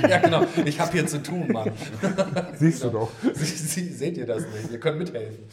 [0.08, 1.72] Ja, genau, ich habe hier zu tun, Mann.
[2.56, 3.10] Siehst du doch.
[3.34, 4.70] Sie, Sie, seht ihr das nicht?
[4.70, 5.44] Ihr könnt mithelfen.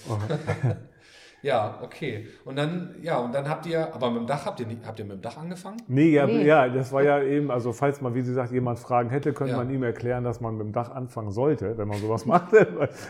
[1.43, 2.27] Ja, okay.
[2.45, 4.97] Und dann, ja, und dann habt ihr, aber mit dem Dach habt ihr nicht, habt
[4.99, 5.77] ihr mit dem Dach angefangen?
[5.87, 6.43] Nee, ja, Nee.
[6.45, 9.51] ja, das war ja eben, also falls mal, wie Sie sagt, jemand Fragen hätte, könnte
[9.51, 9.57] Ja.
[9.57, 12.51] man ihm erklären, dass man mit dem Dach anfangen sollte, wenn man sowas macht.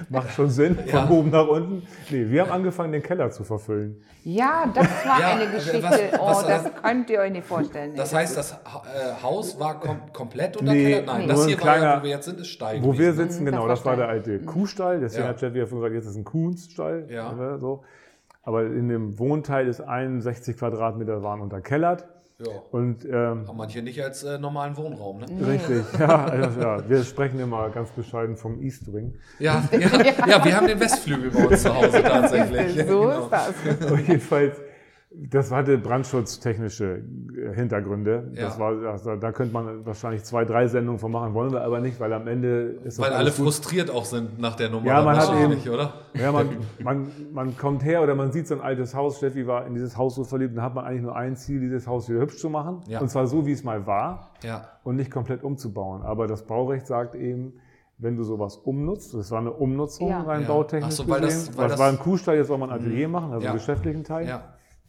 [0.09, 1.05] Macht schon Sinn, Ja.
[1.05, 1.83] von oben nach unten.
[2.09, 4.01] Nee, wir haben angefangen, den Keller zu verfüllen.
[4.23, 5.83] Ja, das war Ja, eine was- Geschichte.
[5.83, 7.93] was- oh, das könnt ihr euch nicht vorstellen.
[7.95, 8.55] Das heißt, das äh,
[9.23, 11.05] Haus war kom komplett unter Nee, Keller?
[11.05, 12.93] Nein, nur das hier war ja, kleiner- wo wir jetzt sind, ist steil Wo wir
[12.93, 13.23] gewesen, ne?
[13.23, 14.99] sitzen, das genau, war das war der alte Kuhstall.
[14.99, 15.29] Deswegen Ja.
[15.29, 17.07] hat Jeff wieder gesagt, jetzt ist ein Kuhnsstall.
[17.09, 17.31] Ja.
[17.31, 17.83] ne, So.
[18.47, 22.07] Aber in dem Wohnteil ist 61 Quadratmeter waren unterkellert.
[22.39, 22.45] Ja.
[22.71, 25.25] Und ähm, Aber manche nicht als äh, normalen Wohnraum, ne?
[25.45, 29.15] richtig, ja, also, ja, wir sprechen immer ganz bescheiden vom East Wing.
[29.39, 29.79] Ja, ja,
[30.25, 32.77] ja, wir haben den Westflügel bei uns zu Hause tatsächlich.
[32.87, 33.19] So Genau.
[33.23, 33.53] ist das.
[33.91, 34.55] Und jedenfalls,
[35.09, 37.01] das hatte brandschutztechnische
[37.35, 38.29] äh, Hintergründe.
[38.33, 38.43] Ja.
[38.43, 41.79] Das war, also, da könnte man wahrscheinlich zwei, drei Sendungen von machen, wollen wir aber
[41.79, 43.39] nicht, weil am Ende ist das Weil alle gut.
[43.45, 44.85] frustriert auch sind nach der Nummer.
[44.85, 45.93] Ja, man hat eben- oder?
[46.13, 46.49] Ja, man,
[46.83, 49.17] man, man kommt her oder man sieht so ein altes Haus.
[49.17, 51.87] Steffi war in dieses Haus so verliebt, dann hat man eigentlich nur ein Ziel, dieses
[51.87, 52.81] Haus wieder hübsch zu machen.
[52.87, 52.99] Ja.
[52.99, 54.67] Und zwar so, wie es mal war Ja.
[54.83, 56.01] und nicht komplett umzubauen.
[56.03, 57.53] Aber das Baurecht sagt eben,
[57.97, 60.21] wenn du sowas umnutzt, das war eine Umnutzung Ja.
[60.21, 60.47] rein Ja.
[60.49, 61.57] bautechnisch Ach so, weil das- gesehen.
[61.57, 61.83] weil das, das- Mhm.
[61.83, 63.51] war ein Kuhstall, jetzt soll man ein Atelier machen, also Ja.
[63.51, 64.27] einen geschäftlichen Teil.
[64.27, 64.43] Ja.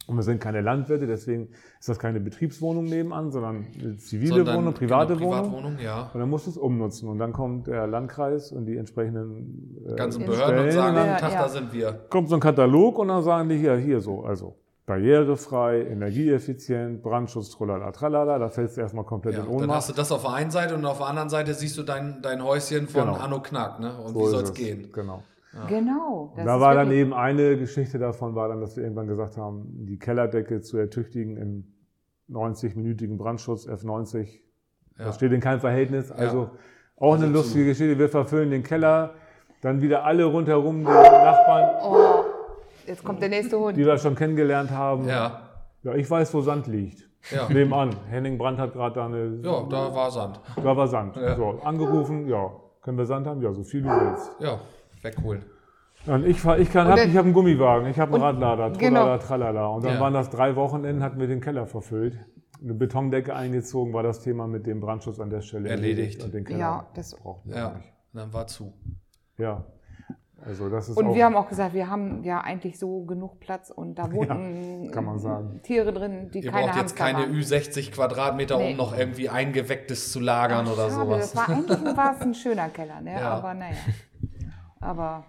[0.09, 4.57] Und wir sind keine Landwirte, deswegen ist das keine Betriebswohnung nebenan, sondern eine zivile Sondern,
[4.57, 5.41] Wohnung, private genau, Wohnung.
[5.51, 6.09] Privatwohnung, ja.
[6.13, 7.07] Und dann musst du es umnutzen.
[7.09, 10.71] Und dann kommt der Landkreis und die entsprechenden äh, Ganzen Behörden und Stellen.
[10.71, 11.41] sagen, Ja, Tag, ja.
[11.43, 11.91] da sind wir.
[12.09, 17.51] kommt so ein Katalog und dann sagen die hier, hier so, also barrierefrei, energieeffizient, Brandschutz,
[17.51, 19.77] tralala, tralala, da fällst du erstmal komplett Ja, in dann Ohnmacht.
[19.77, 22.21] hast du das auf der einen Seite und auf der anderen Seite siehst du dein,
[22.21, 23.15] dein Häuschen von Genau.
[23.17, 23.93] Anno Knack, ne?
[23.99, 24.53] Und So wie soll es.
[24.53, 24.89] gehen?
[24.91, 25.23] Genau.
[25.67, 26.33] Genau.
[26.35, 29.35] das da ist war dann eben eine Geschichte davon, war dann, dass wir irgendwann gesagt
[29.37, 31.73] haben, die Kellerdecke zu ertüchtigen im
[32.29, 34.41] 90-minütigen Brandschutz F90.
[34.97, 35.05] Ja.
[35.05, 36.11] Das steht in keinem Verhältnis.
[36.11, 36.51] Also
[36.97, 37.97] auch eine lustige Geschichte.
[37.97, 39.15] Wir verfüllen den Keller,
[39.61, 42.23] dann wieder alle rundherum, die Nachbarn, Oh,
[42.85, 43.75] jetzt kommt der nächste Hund.
[43.75, 45.07] die wir schon kennengelernt haben.
[45.07, 45.49] Ja.
[45.83, 47.09] Ja, ich weiß, wo Sand liegt.
[47.31, 47.47] Ja.
[47.49, 47.95] Nebenan.
[48.09, 49.39] Henning Brandt hat gerade da eine.
[49.43, 50.39] Ja, da war Sand.
[50.55, 51.15] Da war Sand.
[51.15, 51.35] Ja.
[51.35, 52.51] So, angerufen, ja.
[52.81, 53.41] Können wir Sand haben?
[53.41, 54.31] Ja, so viel du willst.
[54.39, 54.59] Ja,
[55.01, 55.43] wegholen.
[56.05, 58.69] Und ich, fahr- ich, kann, Und hab, ich habe einen Gummiwagen, ich habe einen Radlader,
[58.71, 59.01] genau.
[59.01, 59.67] tralala, tralala.
[59.67, 59.99] Und dann Ja.
[59.99, 62.17] waren das drei Wochenenden, hatten wir den Keller verfüllt.
[62.61, 66.23] Eine Betondecke eingezogen, war das Thema mit dem Brandschutz an der Stelle Erledigt.
[66.23, 67.93] Und den Keller Ja, das- brauchten wir Ja, auch nicht.
[68.13, 68.73] dann war zu.
[69.37, 69.65] Ja.
[70.45, 73.41] Also das ist Und auch, wir haben auch gesagt, wir haben ja eigentlich so genug
[73.41, 74.07] Platz und da
[75.03, 75.59] man sagen.
[75.63, 77.33] Tiere drin, die Ihr keine braucht jetzt keine haben.
[77.33, 78.71] Ü60 Quadratmeter, Nee.
[78.71, 81.33] um noch irgendwie Eingewecktes zu lagern Ach, oder schade, sowas.
[81.33, 83.15] Das war eigentlich war es ein schöner Keller, ne?
[83.19, 83.31] Ja.
[83.31, 83.75] aber naja.
[84.81, 85.23] Aber,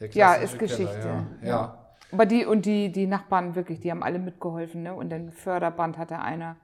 [0.00, 1.00] Der Ja, ist Geschichte.
[1.00, 1.48] Keller, ja.
[1.48, 1.78] ja.
[2.12, 4.82] aber die und die, die Nachbarn wirklich, die haben alle mitgeholfen.
[4.82, 4.94] Ne?
[4.94, 6.56] Und den Förderband hatte einer.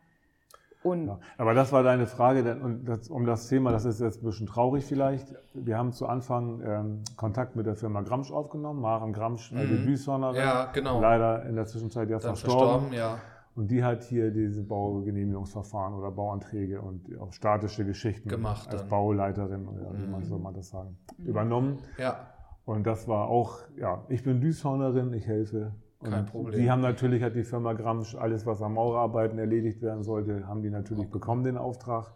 [0.84, 4.00] Und Ja, aber das war deine Frage, denn- und das, um das Thema, das ist
[4.00, 5.34] jetzt ein bisschen traurig vielleicht.
[5.52, 9.68] Wir haben zu Anfang ähm, Kontakt mit der Firma Gramsch aufgenommen, Maren Gramsch, mhm.
[9.68, 11.00] die Büßhornerin, Ja, genau.
[11.00, 12.90] leider in der Zwischenzeit ja Dann verstorben.
[12.90, 13.18] verstorben, ja.
[13.58, 18.86] Und die hat hier diese Baugenehmigungsverfahren oder Bauanträge und auch statische Geschichten Gemacht als dann.
[18.86, 18.90] Mhm.
[18.90, 21.78] Bauleiterin oder wie man soll man das sagen, übernommen.
[21.98, 22.28] Ja,
[22.66, 25.74] Und das war auch, ja, ich bin Düshornerin, ich helfe.
[25.98, 26.60] Und Kein Problem.
[26.60, 30.62] Die haben natürlich, hat die Firma Gramsch alles, was an Maurerarbeiten erledigt werden sollte, haben
[30.62, 32.12] die natürlich bekommen, den Auftrag.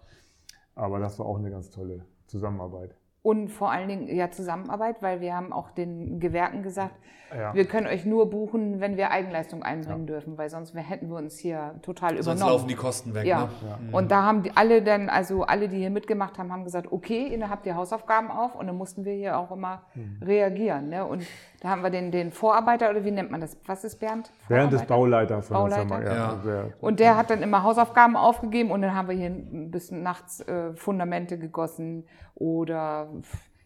[0.76, 2.94] Aber das war auch eine ganz tolle Zusammenarbeit.
[3.22, 6.94] Und vor allen Dingen ja Zusammenarbeit, weil wir haben auch den Gewerken gesagt,
[7.36, 7.54] Ja.
[7.54, 11.38] wir können euch nur buchen, wenn wir Eigenleistung einbringen dürfen, weil sonst hätten wir uns
[11.38, 12.52] hier total sonst übernommen.
[12.52, 13.24] laufen die Kosten weg.
[13.24, 13.48] ja.
[13.80, 13.96] Ne?
[13.96, 17.28] Und da haben die alle dann, also alle, die hier mitgemacht haben, haben gesagt, okay,
[17.28, 20.18] ihr habt ihr Hausaufgaben auf und dann mussten wir hier auch immer Mhm.
[20.22, 20.88] reagieren.
[20.88, 21.06] Ne?
[21.06, 21.22] Und
[21.62, 23.56] da haben wir den, den Vorarbeiter oder wie nennt man das?
[23.66, 24.32] Was ist Bernd?
[24.48, 24.88] Bernd ist?
[24.88, 25.86] Bauleiter von Bauleiter?
[25.86, 26.02] Firma.
[26.02, 26.40] Ja.
[26.44, 30.02] Der, Und der hat dann immer Hausaufgaben aufgegeben und dann haben wir hier ein bisschen
[30.02, 33.06] nachts äh, Fundamente gegossen oder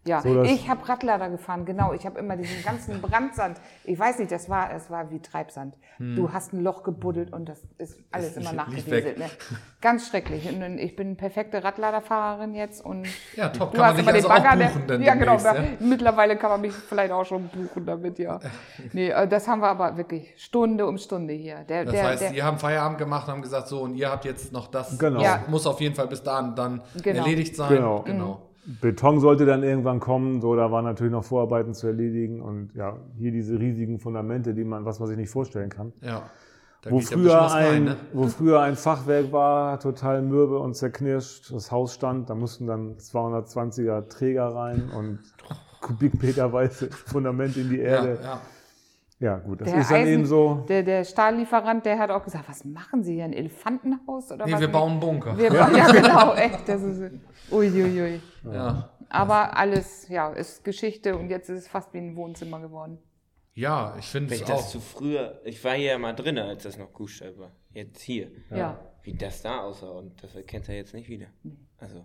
[0.07, 1.93] ja, So, das- ich habe Radlader gefahren, genau.
[1.93, 3.59] Ich habe immer diesen ganzen Brandsand.
[3.85, 5.75] Ich weiß nicht, das war, es war wie Treibsand.
[5.99, 9.19] Du hast ein Loch gebuddelt und das ist alles immer liegt nachgewieselt.
[9.19, 9.31] Ne?
[9.81, 10.47] Ganz schrecklich.
[10.49, 13.73] Und ich bin eine perfekte Radladerfahrerin jetzt und Ja, top.
[13.73, 14.67] du Kann man hast dich immer den also Bagger.
[14.67, 15.37] buchen der, dann ja, genau.
[15.39, 18.41] da- Mittlerweile kann man mich vielleicht auch schon buchen damit, ja.
[18.93, 21.65] Nee, äh, das haben wir aber wirklich Stunde um Stunde hier.
[21.65, 24.11] Der, Das der, heißt, der, die haben Feierabend gemacht und haben gesagt, so, und ihr
[24.11, 24.99] habt jetzt noch das.
[24.99, 25.21] Genau.
[25.21, 25.45] Das Ja.
[25.49, 27.21] muss auf jeden Fall bis dahin dann Genau.
[27.21, 27.71] erledigt sein.
[27.71, 28.03] Genau.
[28.03, 28.43] genau.
[28.81, 32.99] Beton sollte dann irgendwann kommen, so da waren natürlich noch Vorarbeiten zu erledigen und ja,
[33.17, 35.93] hier diese riesigen Fundamente, die man, was man sich nicht vorstellen kann.
[36.01, 36.25] Ja.
[36.89, 37.97] Wo ein früher, was rein, ein, ne?
[38.13, 42.97] wo früher ein Fachwerk war, total mürbe und zerknirscht, das Haus stand, da mussten dann
[42.97, 45.19] 220er Träger rein und
[45.81, 48.19] kubikmeterweise Fundament in die Erde.
[48.23, 48.29] ja.
[48.29, 48.41] Ja,
[49.39, 50.65] gut, das Der ist dann Eisen- eben so.
[50.69, 54.53] Der, der Stahllieferant, der hat auch gesagt, was machen Sie hier, ein Elefantenhaus oder Nee,
[54.53, 54.61] was?
[54.61, 55.37] wir bauen einen Bunker.
[55.39, 56.69] Wir bauen, ja, genau, echt.
[56.69, 57.13] Das ist,
[57.51, 58.21] uiuiui.
[58.45, 58.53] Ui.
[58.55, 58.91] ja.
[59.09, 62.99] Aber alles, ja, ist Geschichte und jetzt ist es fast wie ein Wohnzimmer geworden.
[63.55, 64.69] ja, ich finde Wenn es ich das auch.
[64.69, 67.53] zu früher, ich war hier ja mal drin, als das noch Kuhstall war.
[67.73, 68.31] Jetzt hier.
[68.51, 68.79] Ja.
[69.03, 71.29] Wie das da aussah und das erkennt er jetzt nicht wieder.
[71.79, 72.05] Also,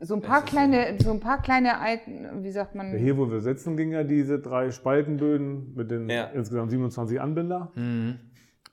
[0.00, 3.40] So ein paar kleine, so ein paar kleine alten, wie sagt man, Hier, wo wir
[3.40, 6.24] sitzen, ging ja diese drei Spaltenböden mit den Ja.
[6.26, 7.72] insgesamt 27 Anbinder.
[7.74, 8.20] Mhm.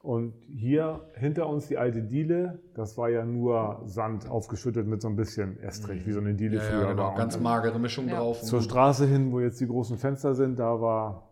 [0.04, 5.08] Und hier hinter uns die alte Diele, das war ja nur Sand aufgeschüttet mit so
[5.08, 7.04] ein bisschen Estrich, wie so eine Diele Ja, früher ja, genau.
[7.04, 7.16] war.
[7.16, 8.18] Ganz Und magere Mischung Ja.
[8.18, 8.42] drauf.
[8.42, 8.62] zur.
[8.62, 11.30] Straße hin, wo jetzt die großen Fenster sind, da war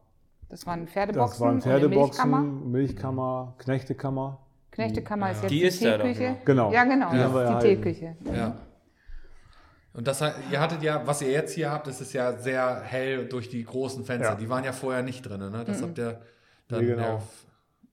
[0.50, 2.38] das waren das Pferdeboxen waren und eine Milchkammer.
[2.39, 4.39] Pferdeboxen, Milchkammer, Knechtekammer.
[4.71, 6.36] Knechtekammer ist jetzt Die die, ist Teeküche.
[6.45, 6.71] Genau.
[6.71, 7.76] Ja, genau, Die das haben wir ist die.
[7.76, 8.15] Teeküche.
[8.34, 8.56] Ja.
[9.93, 13.27] Und das, ihr hattet ja, was ihr jetzt hier habt, das ist ja sehr hell
[13.27, 14.34] durch die großen Fenster.
[14.34, 14.36] Ja.
[14.36, 15.63] Die waren ja vorher nicht drin, ne?
[15.65, 16.21] Das habt ihr
[16.69, 16.82] dann.
[16.82, 17.21] Nee, genau.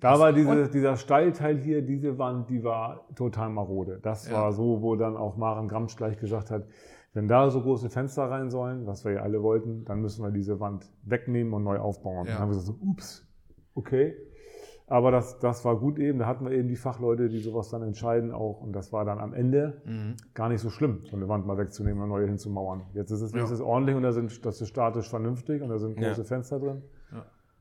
[0.00, 3.98] Da war diese, dieser Steilteil hier, diese Wand, die war total marode.
[4.00, 4.34] Das Ja.
[4.34, 6.66] war so, wo dann auch Maren Gramsch gleich gesagt hat,
[7.14, 10.30] wenn da so große Fenster rein sollen, was wir ja alle wollten, dann müssen wir
[10.30, 12.26] diese Wand wegnehmen und neu aufbauen.
[12.26, 12.34] Ja.
[12.34, 13.26] Dann haben wir gesagt, so, ups,
[13.74, 14.14] okay.
[14.90, 17.82] Aber das, das war gut eben, da hatten wir eben die Fachleute, die sowas dann
[17.82, 18.60] entscheiden auch.
[18.62, 20.16] Und das war dann am Ende Mhm.
[20.34, 22.82] gar nicht so schlimm, so eine Wand mal wegzunehmen und neue hinzumauern.
[22.94, 23.38] Jetzt ist es, Ja.
[23.40, 26.08] jetzt ist es ordentlich und da sind, das ist statisch vernünftig und da sind Ja.
[26.08, 26.82] große Fenster drin.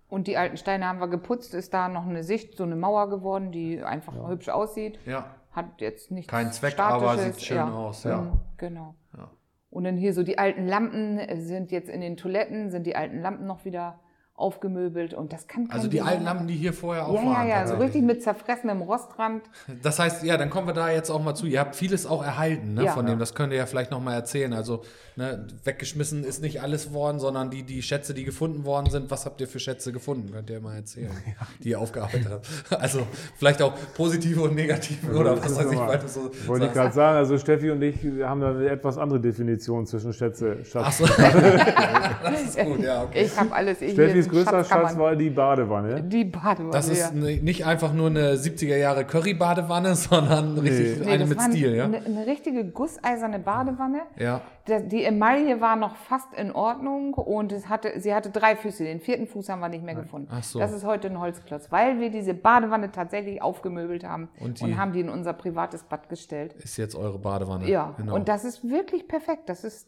[0.09, 3.09] Und die alten Steine haben wir geputzt, ist da noch eine Sicht, so eine Mauer
[3.09, 4.97] geworden, die einfach hübsch aussieht.
[5.05, 5.25] ja.
[5.51, 7.35] Hat jetzt nichts Kein Zweck, aber Statisches.
[7.37, 8.21] sieht schön aus, ja.
[8.21, 8.95] Mhm, Genau.
[9.17, 9.31] Ja.
[9.71, 13.19] Und dann hier so die alten Lampen sind jetzt in den Toiletten, sind die alten
[13.21, 13.99] Lampen noch wieder
[14.38, 17.30] aufgemöbelt und das kann kein Also die alten Lampen, die hier vorher auch Ja, ja,
[17.30, 17.47] waren.
[17.47, 17.84] ja, so tatsächlich.
[17.88, 19.41] richtig mit zerfressenem Rostrand.
[19.82, 21.47] Das heißt, ja, dann kommen wir da jetzt auch mal zu.
[21.47, 22.91] Ihr habt vieles auch erhalten, ne, Ja.
[22.93, 23.17] von dem.
[23.19, 24.54] Das könnt ihr ja vielleicht noch mal erzählen.
[24.54, 24.84] Also,
[25.15, 29.10] ne, weggeschmissen ist nicht alles worden, sondern die, die Schätze, die gefunden worden sind.
[29.10, 30.32] Was habt ihr für Schätze gefunden?
[30.32, 31.12] Könnt ihr mal erzählen,
[31.63, 32.47] die ihr aufgearbeitet habt.
[32.82, 33.02] Also,
[33.38, 36.93] vielleicht auch positive und negative oder was weiß ich, weil du so Wollte ich gerade
[36.93, 40.63] sagen, also Steffi und ich wir haben da eine etwas andere Definition zwischen Schätze.
[40.63, 40.84] Schatz.
[40.86, 41.06] Ach so.
[42.23, 43.23] das ist gut, ja, okay.
[43.26, 43.82] Ich habe alles.
[43.82, 46.01] Ich Steffis sind größter Schatz war die Badewanne.
[46.03, 46.71] die Badewanne.
[46.71, 47.11] Das ist ja.
[47.11, 51.49] ne- nicht einfach nur eine 70er Jahre Curry-Badewanne, sondern richtig Nee, eine das mit war
[51.49, 51.85] Stil, ja?
[51.85, 54.01] Eine, eine richtige gusseiserne Badewanne.
[54.17, 54.41] Ja.
[54.67, 58.83] Die Emaille war noch fast in Ordnung und es hatte, sie hatte drei Füße.
[58.83, 60.27] Den vierten Fuß haben wir nicht mehr gefunden.
[60.29, 60.59] Ach so.
[60.59, 64.75] Das ist heute ein Holzklotz, weil wir diese Badewanne tatsächlich aufgemöbelt haben Und und, die-
[64.77, 66.53] haben die in unser privates Bad gestellt.
[66.61, 67.69] Ist jetzt eure Badewanne.
[67.69, 68.15] Ja, genau.
[68.15, 69.43] und das ist wirklich perfekt.
[69.47, 69.87] Das ist,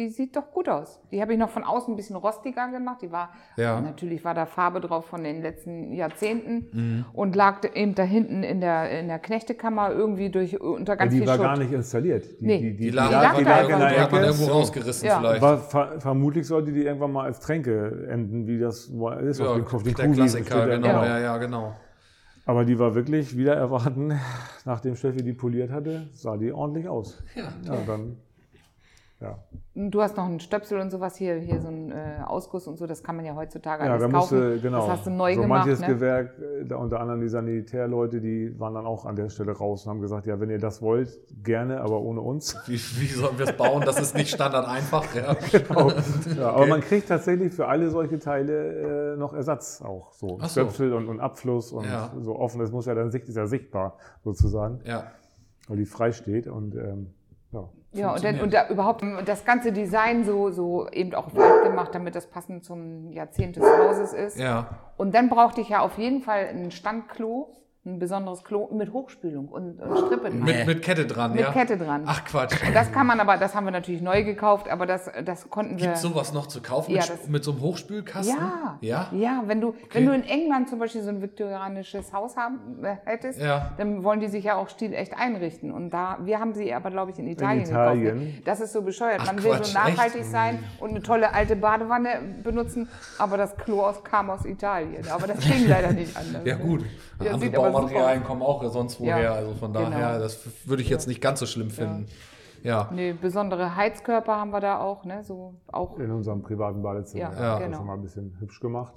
[0.00, 0.98] die sieht doch gut aus.
[1.12, 3.02] Die habe ich noch von außen ein bisschen rostiger gemacht.
[3.02, 3.80] Die war, Ja.
[3.80, 7.04] natürlich war da Farbe drauf von den letzten Jahrzehnten Mhm.
[7.12, 11.12] und lag eben da hinten in der, in der Knechtekammer irgendwie durch, unter Ja, ganz
[11.12, 11.44] die viel war Schutt.
[11.44, 12.24] gar nicht installiert.
[12.40, 12.58] Die, Nee.
[12.58, 13.88] die, die, die lag, lag einfach da da einfach irgendwo, nur.
[13.94, 14.30] die hat man Ecke.
[14.32, 15.18] irgendwo rausgerissen Ja.
[15.20, 15.42] vielleicht.
[15.42, 18.90] War, ver, vermutlich sollte die irgendwann mal als Tränke enden, wie das ist
[19.40, 20.82] Ja, auf den, auf den der Kuhwiesen Klassiker, steht.
[20.82, 21.06] genau, Ja.
[21.06, 21.74] ja, ja, genau.
[22.46, 24.18] Aber die war wirklich, wieder erwarten,
[24.64, 27.22] nachdem Steffi die poliert hatte, sah die ordentlich aus.
[27.36, 28.16] Ja, dann,
[29.20, 29.38] ja.
[29.74, 32.86] Du hast noch einen Stöpsel und sowas hier, hier so einen äh, Ausguss und so,
[32.86, 34.38] das kann man ja heutzutage Ja, alles da kaufen.
[34.38, 34.78] musste, genau.
[34.78, 35.86] Das hast du neu so gemacht, manches ne?
[35.86, 39.84] Gewerk, äh, da unter anderem die Sanitärleute, die waren dann auch an der Stelle raus
[39.86, 42.56] und haben gesagt, ja, wenn ihr das wollt, gerne, aber ohne uns.
[42.66, 43.82] Wie, wie sollen wir es bauen?
[43.84, 45.04] Das ist nicht standard einfach.
[45.14, 45.36] Ja.
[45.50, 45.92] Genau.
[46.36, 50.12] Ja, aber man kriegt tatsächlich für alle solche Teile äh, noch Ersatz auch.
[50.12, 50.48] So so.
[50.48, 52.10] Stöpsel und, und Abfluss und Ja.
[52.20, 52.60] so offen.
[52.60, 55.04] Das muss ja dann sicht, ist ja sichtbar sozusagen, ja.
[55.68, 56.46] weil die frei steht.
[56.46, 57.12] Und ähm,
[57.52, 57.68] ja.
[57.92, 61.92] Ja, und, dann, und da überhaupt das ganze Design so, so eben auch weit gemacht,
[61.92, 64.38] damit das passend zum Jahrzehnt des Hauses ist.
[64.38, 64.78] Ja.
[64.96, 67.48] Und dann brauchte ich ja auf jeden Fall ein Standklo,
[67.86, 70.40] ein besonderes Klo mit Hochspülung und, und Strippe dran.
[70.42, 71.50] Mit, mit Kette dran, Mit ja.
[71.50, 72.02] Kette dran.
[72.04, 72.54] Ach Quatsch.
[72.74, 75.86] Das kann man aber, das haben wir natürlich neu gekauft, aber das, das konnten wir.
[75.86, 78.36] Gibt sowas noch zu kaufen Ja, mit, das- mit so einem Hochspülkasten?
[78.36, 79.08] Ja, Ja?
[79.12, 79.42] ja.
[79.46, 83.40] Wenn du, wenn du in England zum Beispiel so ein viktorianisches Haus haben äh, hättest,
[83.40, 83.72] Ja.
[83.78, 85.72] dann wollen die sich ja auch stilecht einrichten.
[85.72, 88.20] Und da, wir haben sie aber glaube ich in Italien, Italien.
[88.20, 88.46] gekauft.
[88.46, 89.20] Das ist so bescheuert.
[89.22, 90.30] Ach, Man will Quatsch, so nachhaltig echt?
[90.30, 95.02] sein und eine tolle alte Badewanne benutzen, aber das Klo aus, kam aus Italien.
[95.10, 96.42] Aber das ging leider nicht anders.
[96.44, 96.84] Ja gut,
[97.22, 98.24] Ja, sieht aber aus.
[98.26, 100.18] kommen auch sonst woher, Ja, also von daher, genau.
[100.22, 102.06] das würde ich jetzt nicht ganz so schlimm finden.
[102.62, 105.24] Ja, Nee, besondere Heizkörper haben wir da auch, ne?
[105.24, 105.98] So auch.
[105.98, 107.32] in unserem privaten Badezimmer.
[107.32, 107.54] Ja, Ja.
[107.58, 107.78] Das genau.
[107.78, 108.94] haben wir ein bisschen hübsch gemacht.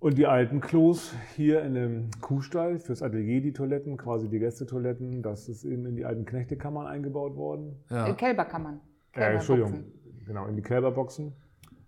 [0.00, 5.22] Und die alten Klos hier in dem Kuhstall fürs Atelier, die Toiletten, quasi die Gästetoiletten,
[5.22, 7.76] das ist eben in die alten Knechtekammern eingebaut worden.
[7.90, 8.08] ja.
[8.08, 8.80] Äh, Kälberkammern.
[9.12, 9.54] Äh, Kälberboxen.
[9.56, 9.84] Entschuldigung,
[10.26, 11.26] genau, in die Kälberboxen.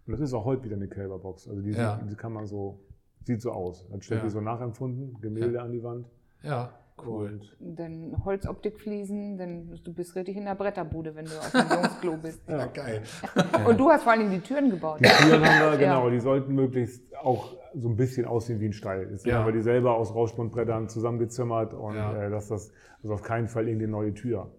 [0.06, 1.48] Und das ist auch heute wieder eine Kälberbox.
[1.48, 1.98] Also die, Ja.
[2.08, 2.83] die kann man so,
[3.24, 3.84] sieht so aus.
[3.92, 4.30] Hat Steffi Ja.
[4.30, 6.06] so nachempfunden, Gemälde an die Wand.
[6.42, 6.70] ja,
[7.04, 7.40] cool.
[7.58, 12.16] Und Dann Holzoptikfliesen, dann du bist richtig in der Bretterbude, wenn du auf dem Jungsklo
[12.22, 12.40] bist.
[12.48, 13.02] Ja, geil.
[13.66, 15.00] Und du hast vor allen Dingen die Türen gebaut.
[15.00, 15.76] die Türen haben wir, Ja.
[15.76, 19.06] genau, die sollten möglichst auch so ein bisschen aussehen wie ein Stall.
[19.10, 19.40] Deswegen Ja.
[19.40, 22.14] haben wir die selber aus Rauschbundbrettern zusammengezimmert und Ja.
[22.26, 22.70] äh, dass das
[23.02, 24.50] also auf keinen Fall irgendeine neue Tür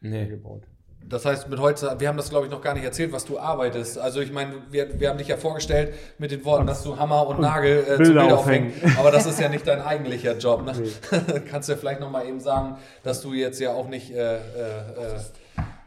[0.00, 0.26] Nee.
[0.28, 0.62] gebaut.
[1.08, 3.38] Das heißt, mit Holz, wir haben das glaube ich noch gar nicht erzählt, was du
[3.38, 3.98] arbeitest.
[3.98, 7.26] Also ich meine, wir, wir haben dich ja vorgestellt mit den Worten, dass du Hammer
[7.26, 8.72] und Nagel äh, zu Bilder Bilder aufhängen.
[8.72, 8.96] aufhängen.
[8.98, 10.64] Aber das ist ja nicht dein eigentlicher Job.
[10.64, 10.72] Ne?
[11.50, 14.36] Kannst du ja vielleicht noch mal eben sagen, dass du jetzt ja auch nicht äh,
[14.36, 15.20] äh, äh,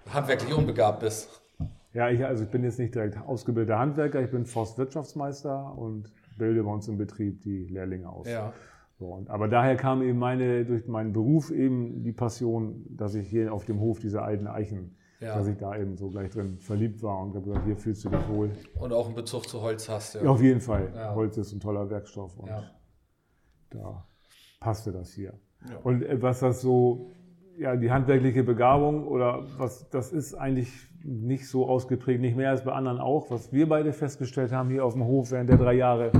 [0.09, 1.29] handwerklich unbegabt bist.
[1.93, 6.63] Ja, ich, also ich bin jetzt nicht direkt ausgebildeter Handwerker, ich bin Forstwirtschaftsmeister und bilde
[6.63, 8.27] bei uns im Betrieb die Lehrlinge aus.
[8.27, 8.53] Ja.
[8.99, 13.27] So, und, aber daher kam eben meine, durch meinen Beruf eben die Passion, dass ich
[13.27, 15.35] hier auf dem Hof diese alten Eichen, Ja.
[15.37, 18.09] dass ich da eben so gleich drin verliebt war und habe gesagt, hier fühlst du
[18.09, 18.51] dich wohl.
[18.79, 20.15] Und auch einen Bezug zu Holz hast.
[20.15, 20.23] Ja.
[20.23, 20.91] Ja, auf jeden Fall.
[20.93, 21.15] Ja.
[21.15, 22.63] Holz ist ein toller Werkstoff und Ja.
[23.69, 24.05] da
[24.59, 25.33] passte das hier.
[25.83, 27.11] Und äh, was das so,
[27.57, 30.69] ja, die handwerkliche Begabung oder was, das ist eigentlich
[31.03, 33.31] nicht so ausgeprägt, nicht mehr als bei anderen auch.
[33.31, 36.11] Was wir beide festgestellt haben hier auf dem Hof während der drei Jahre,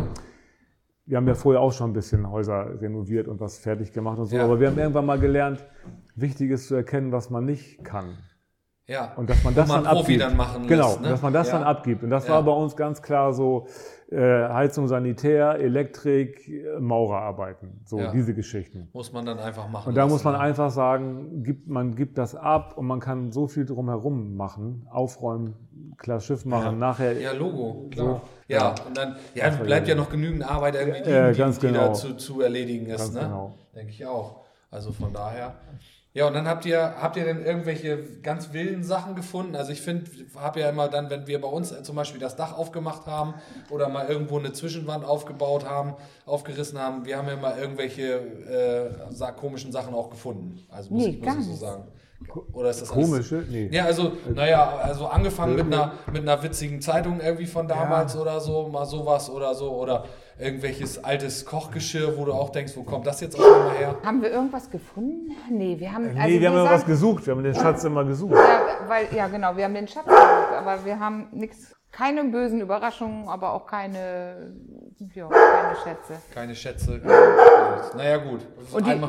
[1.06, 4.28] wir haben ja vorher auch schon ein bisschen Häuser renoviert und was fertig gemacht und
[4.28, 4.46] so, Ja.
[4.46, 5.64] aber wir haben irgendwann mal gelernt,
[6.16, 8.18] wichtig ist zu erkennen, was man nicht kann.
[8.88, 9.14] Ja.
[9.16, 10.22] Und dass man das man dann Profi abgibt.
[10.22, 11.10] dann machen Genau, lässt, ne?
[11.10, 11.54] dass man das Ja.
[11.54, 12.04] dann abgibt.
[12.04, 12.34] Und das Ja.
[12.36, 13.68] war bei uns ganz klar so
[14.12, 14.18] äh,
[14.50, 16.48] Heizung, Sanitär, Elektrik,
[16.80, 17.82] Maurerarbeiten.
[17.86, 18.12] So Ja.
[18.12, 18.88] diese Geschichten.
[18.94, 19.90] Muss man dann einfach machen.
[19.90, 23.32] Und da lassen, muss man einfach sagen, gibt, man gibt das ab und man kann
[23.32, 24.88] so viel drumherum machen.
[24.92, 25.56] Aufräumen,
[25.98, 27.20] klar Schiff machen, nachher.
[27.20, 28.06] Ja, Logo, klar.
[28.06, 28.22] So.
[28.48, 31.94] Ja, und dann ja, bleibt ja noch genügend Arbeit irgendwie die, die da genau.
[31.94, 33.00] zu, zu erledigen ist.
[33.00, 33.22] Ganz ne?
[33.22, 33.56] genau.
[33.74, 34.42] Denke ich auch.
[34.70, 35.56] Also von daher.
[36.16, 39.54] Ja, und dann habt ihr, habt ihr denn irgendwelche ganz wilden Sachen gefunden?
[39.58, 42.58] Also ich finde, habe ja immer dann, wenn wir bei uns zum Beispiel das Dach
[42.58, 43.34] aufgemacht haben
[43.70, 45.96] oder mal irgendwo eine Zwischenwand aufgebaut haben,
[46.26, 50.66] aufgerissen haben, wir haben ja mal irgendwelche äh, komischen Sachen auch gefunden.
[50.70, 51.60] Also muss Nee, ich, muss gar ich so nicht.
[51.60, 51.84] sagen.
[52.54, 53.44] Oder ist das alles- Komische?
[53.50, 53.70] Nee.
[53.72, 58.40] ja, also, naja, also angefangen mit einer, mit einer witzigen Zeitung irgendwie von damals oder
[58.40, 60.06] so, mal sowas oder so, oder
[60.38, 63.96] irgendwelches altes Kochgeschirr, wo du auch denkst, wo kommt das jetzt auf einmal her?
[64.04, 65.32] Haben wir irgendwas gefunden?
[65.50, 66.14] Nee, wir haben.
[66.14, 67.26] Nee, also wir haben immer was sagen- gesucht.
[67.26, 68.34] Wir haben den Schatz immer gesucht.
[68.36, 72.60] Ja, weil, ja, genau, wir haben den Schatz gesucht, aber wir haben nichts, keine bösen
[72.60, 74.54] Überraschungen, aber auch keine,
[75.14, 76.14] ja, keine Schätze.
[76.34, 77.02] Keine Schätze.
[77.96, 78.42] Naja, gut.
[78.74, 79.02] Und die-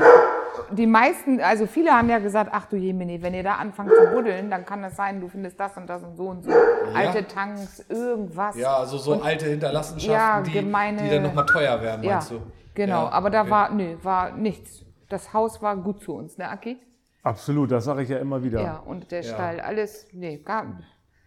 [0.72, 4.06] Die meisten, also viele haben ja gesagt, ach du Jemini, wenn ihr da anfangt zu
[4.14, 6.50] buddeln, dann kann es sein, du findest das und das und so und so.
[6.94, 8.56] Alte Tanks, irgendwas.
[8.56, 12.30] ja, also so alte Hinterlassenschaften, Ja, die, gemeine- die dann nochmal teuer werden, Ja, meinst
[12.30, 12.40] du?
[12.74, 13.50] genau, Ja, aber da okay.
[13.50, 14.82] war, nö, war nichts.
[15.10, 16.78] Das Haus war gut zu uns, ne, Aki?
[17.22, 18.60] Absolut, das sage ich ja immer wieder.
[18.62, 19.34] Ja, und der Ja.
[19.34, 20.64] Stall, alles, nee, gar,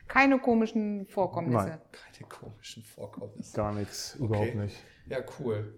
[0.08, 1.68] keine komischen Vorkommnisse.
[1.68, 1.82] Nein.
[1.92, 3.56] Keine komischen Vorkommnisse.
[3.56, 4.26] Gar nichts, Okay.
[4.26, 4.84] überhaupt nicht.
[5.08, 5.76] Ja, cool.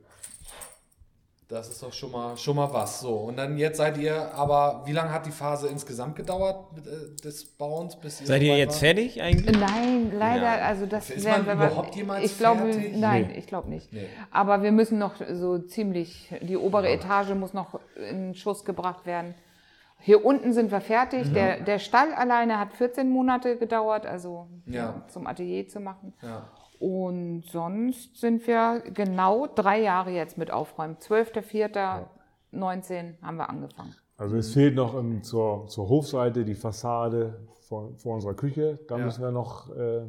[1.51, 3.01] Das ist doch schon mal, schon mal was.
[3.01, 6.87] So, und dann jetzt seid ihr, aber wie lange hat die Phase insgesamt gedauert mit,
[6.87, 7.97] äh, des Bauens?
[7.97, 8.79] Bis ihr Seid ihr jetzt wart?
[8.79, 9.59] fertig eigentlich?
[9.59, 10.65] Nein, leider, Ja.
[10.65, 12.95] also das Ist man wir überhaupt jemals Ich glaube, fertig?
[12.95, 13.37] nein, Nee.
[13.37, 13.91] ich glaube nicht.
[13.91, 14.07] Nee.
[14.31, 17.79] Aber wir müssen noch so ziemlich, die obere Etage muss noch
[18.09, 19.35] in Schuss gebracht werden.
[19.99, 21.31] Hier unten sind wir fertig.
[21.33, 25.03] Der, der Stall alleine hat 14 Monate gedauert, also Ja.
[25.09, 26.13] zum Atelier zu machen.
[26.81, 30.97] Und sonst sind wir genau drei Jahre jetzt mit Aufräumen.
[30.97, 33.93] 12.04.19 haben wir angefangen.
[34.17, 38.79] Also es fehlt noch ähm, zur, zur Hofseite die Fassade vor, vor unserer Küche.
[38.87, 39.05] Da Ja.
[39.05, 40.01] müssen wir noch äh,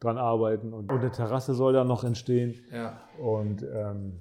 [0.00, 0.72] dran arbeiten.
[0.72, 2.54] Und, und eine Terrasse soll da noch entstehen.
[2.72, 2.98] Ja.
[3.18, 4.20] Und ähm,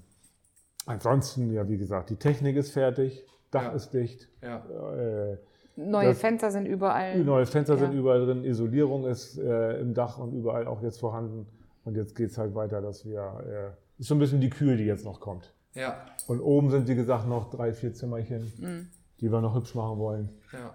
[0.85, 3.69] ansonsten, ja, wie gesagt, die Technik ist fertig, Dach Ja.
[3.71, 4.57] ist dicht, Ja.
[4.95, 5.37] äh,
[5.77, 7.17] Neue Das- Fenster sind überall.
[7.23, 7.79] neue Fenster Ja.
[7.79, 11.47] sind überall drin, Isolierung ist äh, im Dach und überall auch jetzt vorhanden.
[11.89, 14.77] Und jetzt geht es halt weiter, dass wir, äh, ist so ein bisschen die Kühl,
[14.77, 15.53] die jetzt noch kommt.
[15.73, 15.95] Ja.
[16.27, 18.87] Und oben sind, wie gesagt, noch drei, vier Zimmerchen, Mhm.
[19.19, 20.29] die wir noch hübsch machen wollen.
[20.53, 20.73] Ja.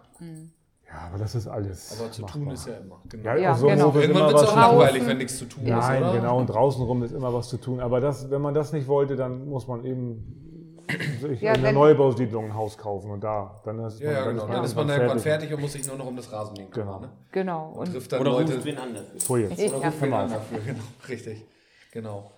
[0.87, 1.99] Ja, aber das ist alles.
[2.01, 2.55] Aber zu tun machbar.
[2.55, 3.01] ist ja immer.
[3.09, 3.25] Genau.
[3.25, 3.87] Ja, Ja, so genau.
[3.95, 4.61] Irgendwann immer wird es was auch zu tun.
[4.61, 6.39] langweilig, wenn nichts zu tun ist, Nein, genau.
[6.39, 7.81] Und draußenrum ist immer was zu tun.
[7.81, 10.54] Aber das, wenn man das nicht wollte, dann muss man eben
[11.21, 13.11] sich Ja, in einer wenn- Neubausiedlung ein Haus kaufen.
[13.11, 14.47] Und da, dann ist Ja, ja, genau.
[14.47, 17.01] Dann ist man irgendwann fertig und muss sich nur noch um das Rasenmähen kümmern.
[17.01, 17.01] Genau.
[17.01, 17.09] Ne?
[17.33, 17.69] Genau.
[17.81, 18.55] Und Trifft dann Oder Leute.
[18.55, 19.03] ruft wen anders.
[19.19, 19.59] Vor jetzt.
[19.61, 19.69] Ja.
[19.69, 20.85] Oder ruft wen an dafür, genau.
[21.09, 21.45] Richtig.
[21.93, 22.31] Genau.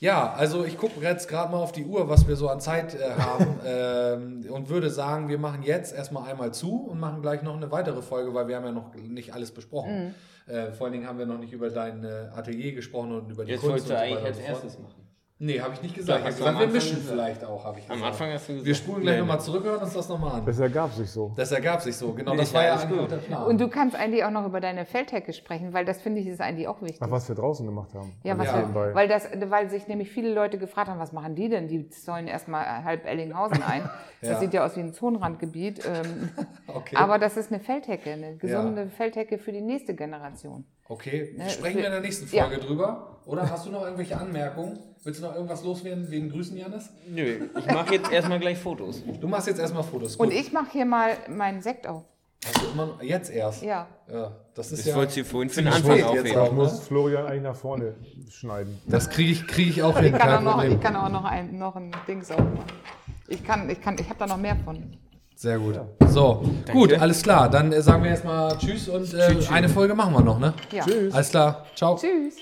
[0.00, 2.94] Ja, also ich gucke jetzt gerade mal auf die Uhr, was wir so an Zeit
[2.94, 7.42] äh, haben ähm, und würde sagen, wir machen jetzt erstmal einmal zu und machen gleich
[7.42, 10.14] noch eine weitere Folge, weil wir haben ja noch nicht alles besprochen.
[10.48, 13.44] Äh, vor allen Dingen haben wir noch nicht über dein äh, Atelier gesprochen und über
[13.44, 15.01] die Jetzt Kunst wolltest du und so eigentlich weiter als und erstes machen.
[15.44, 16.20] Nee, habe ich nicht gesagt.
[16.20, 17.10] Ich habe gesagt, am wir Anfang mischen gesagt.
[17.18, 18.12] vielleicht auch, habe ich Am gesagt.
[18.12, 18.66] Anfang hast du gesagt.
[18.66, 20.46] Wir spulen gleich Nee, nochmal zurück und hören uns das nochmal an.
[20.46, 21.32] Das ergab sich so.
[21.34, 22.30] Das ergab sich so, genau.
[22.30, 23.10] Nee, Das war ja ja eigentlich gut.
[23.10, 23.44] der Plan.
[23.46, 26.40] Und du kannst eigentlich auch noch über deine Feldhecke sprechen, weil das finde ich ist
[26.40, 27.00] eigentlich auch wichtig.
[27.00, 28.12] Ach, was wir draußen gemacht haben.
[28.22, 28.60] Ja, Also was Ja.
[28.60, 28.94] nebenbei.
[28.94, 31.66] weil, das, weil sich nämlich viele Leute gefragt haben, was machen die denn?
[31.66, 33.82] Die zäunen erstmal halb Ellinghausen ein.
[34.20, 34.38] Das Ja.
[34.38, 35.84] sieht ja aus wie ein Zonenrandgebiet.
[35.84, 36.28] Ähm,
[36.72, 36.94] Okay.
[36.96, 40.64] Aber das ist eine Feldhecke, eine gesunde Feldhecke für die nächste Generation.
[40.88, 42.44] Okay, Ne, sprechen wir in der nächsten ja.
[42.44, 43.18] Folge drüber.
[43.26, 44.78] Oder hast du noch irgendwelche Anmerkungen?
[45.04, 46.90] Willst du noch irgendwas loswerden wegen Grüßen, Janis?
[47.08, 49.02] Nö, ich mache jetzt erstmal gleich Fotos.
[49.20, 50.14] Du machst jetzt erstmal Fotos.
[50.14, 50.38] Und Gut.
[50.38, 52.04] ich mache hier mal meinen Sekt auf.
[52.54, 53.62] Du immer noch, jetzt erst?
[53.62, 53.86] Ja.
[54.12, 54.96] Ja, das ist Das ja.
[54.96, 56.32] wolltest du vorhin für den Anfang aufheben.
[56.34, 56.56] Das ne?
[56.56, 57.94] muss Florian eigentlich nach vorne
[58.30, 58.80] schneiden.
[58.86, 61.24] Das kriege ich, krieg ich auch hin, Ich kann auch noch, ich kann auch noch
[61.24, 62.64] ein, noch ein Dings aufmachen.
[63.28, 64.96] Ich kann, ich kann, ich habe da noch mehr von.
[65.34, 65.80] Sehr gut.
[66.08, 67.48] So, gut, alles klar.
[67.48, 70.54] Dann äh, sagen wir erstmal Tschüss und äh, eine Folge machen wir noch, ne?
[70.70, 70.84] Ja.
[70.84, 71.12] Tschüss.
[71.12, 71.66] Alles klar.
[71.74, 71.96] Ciao.
[71.96, 72.36] Tschüss.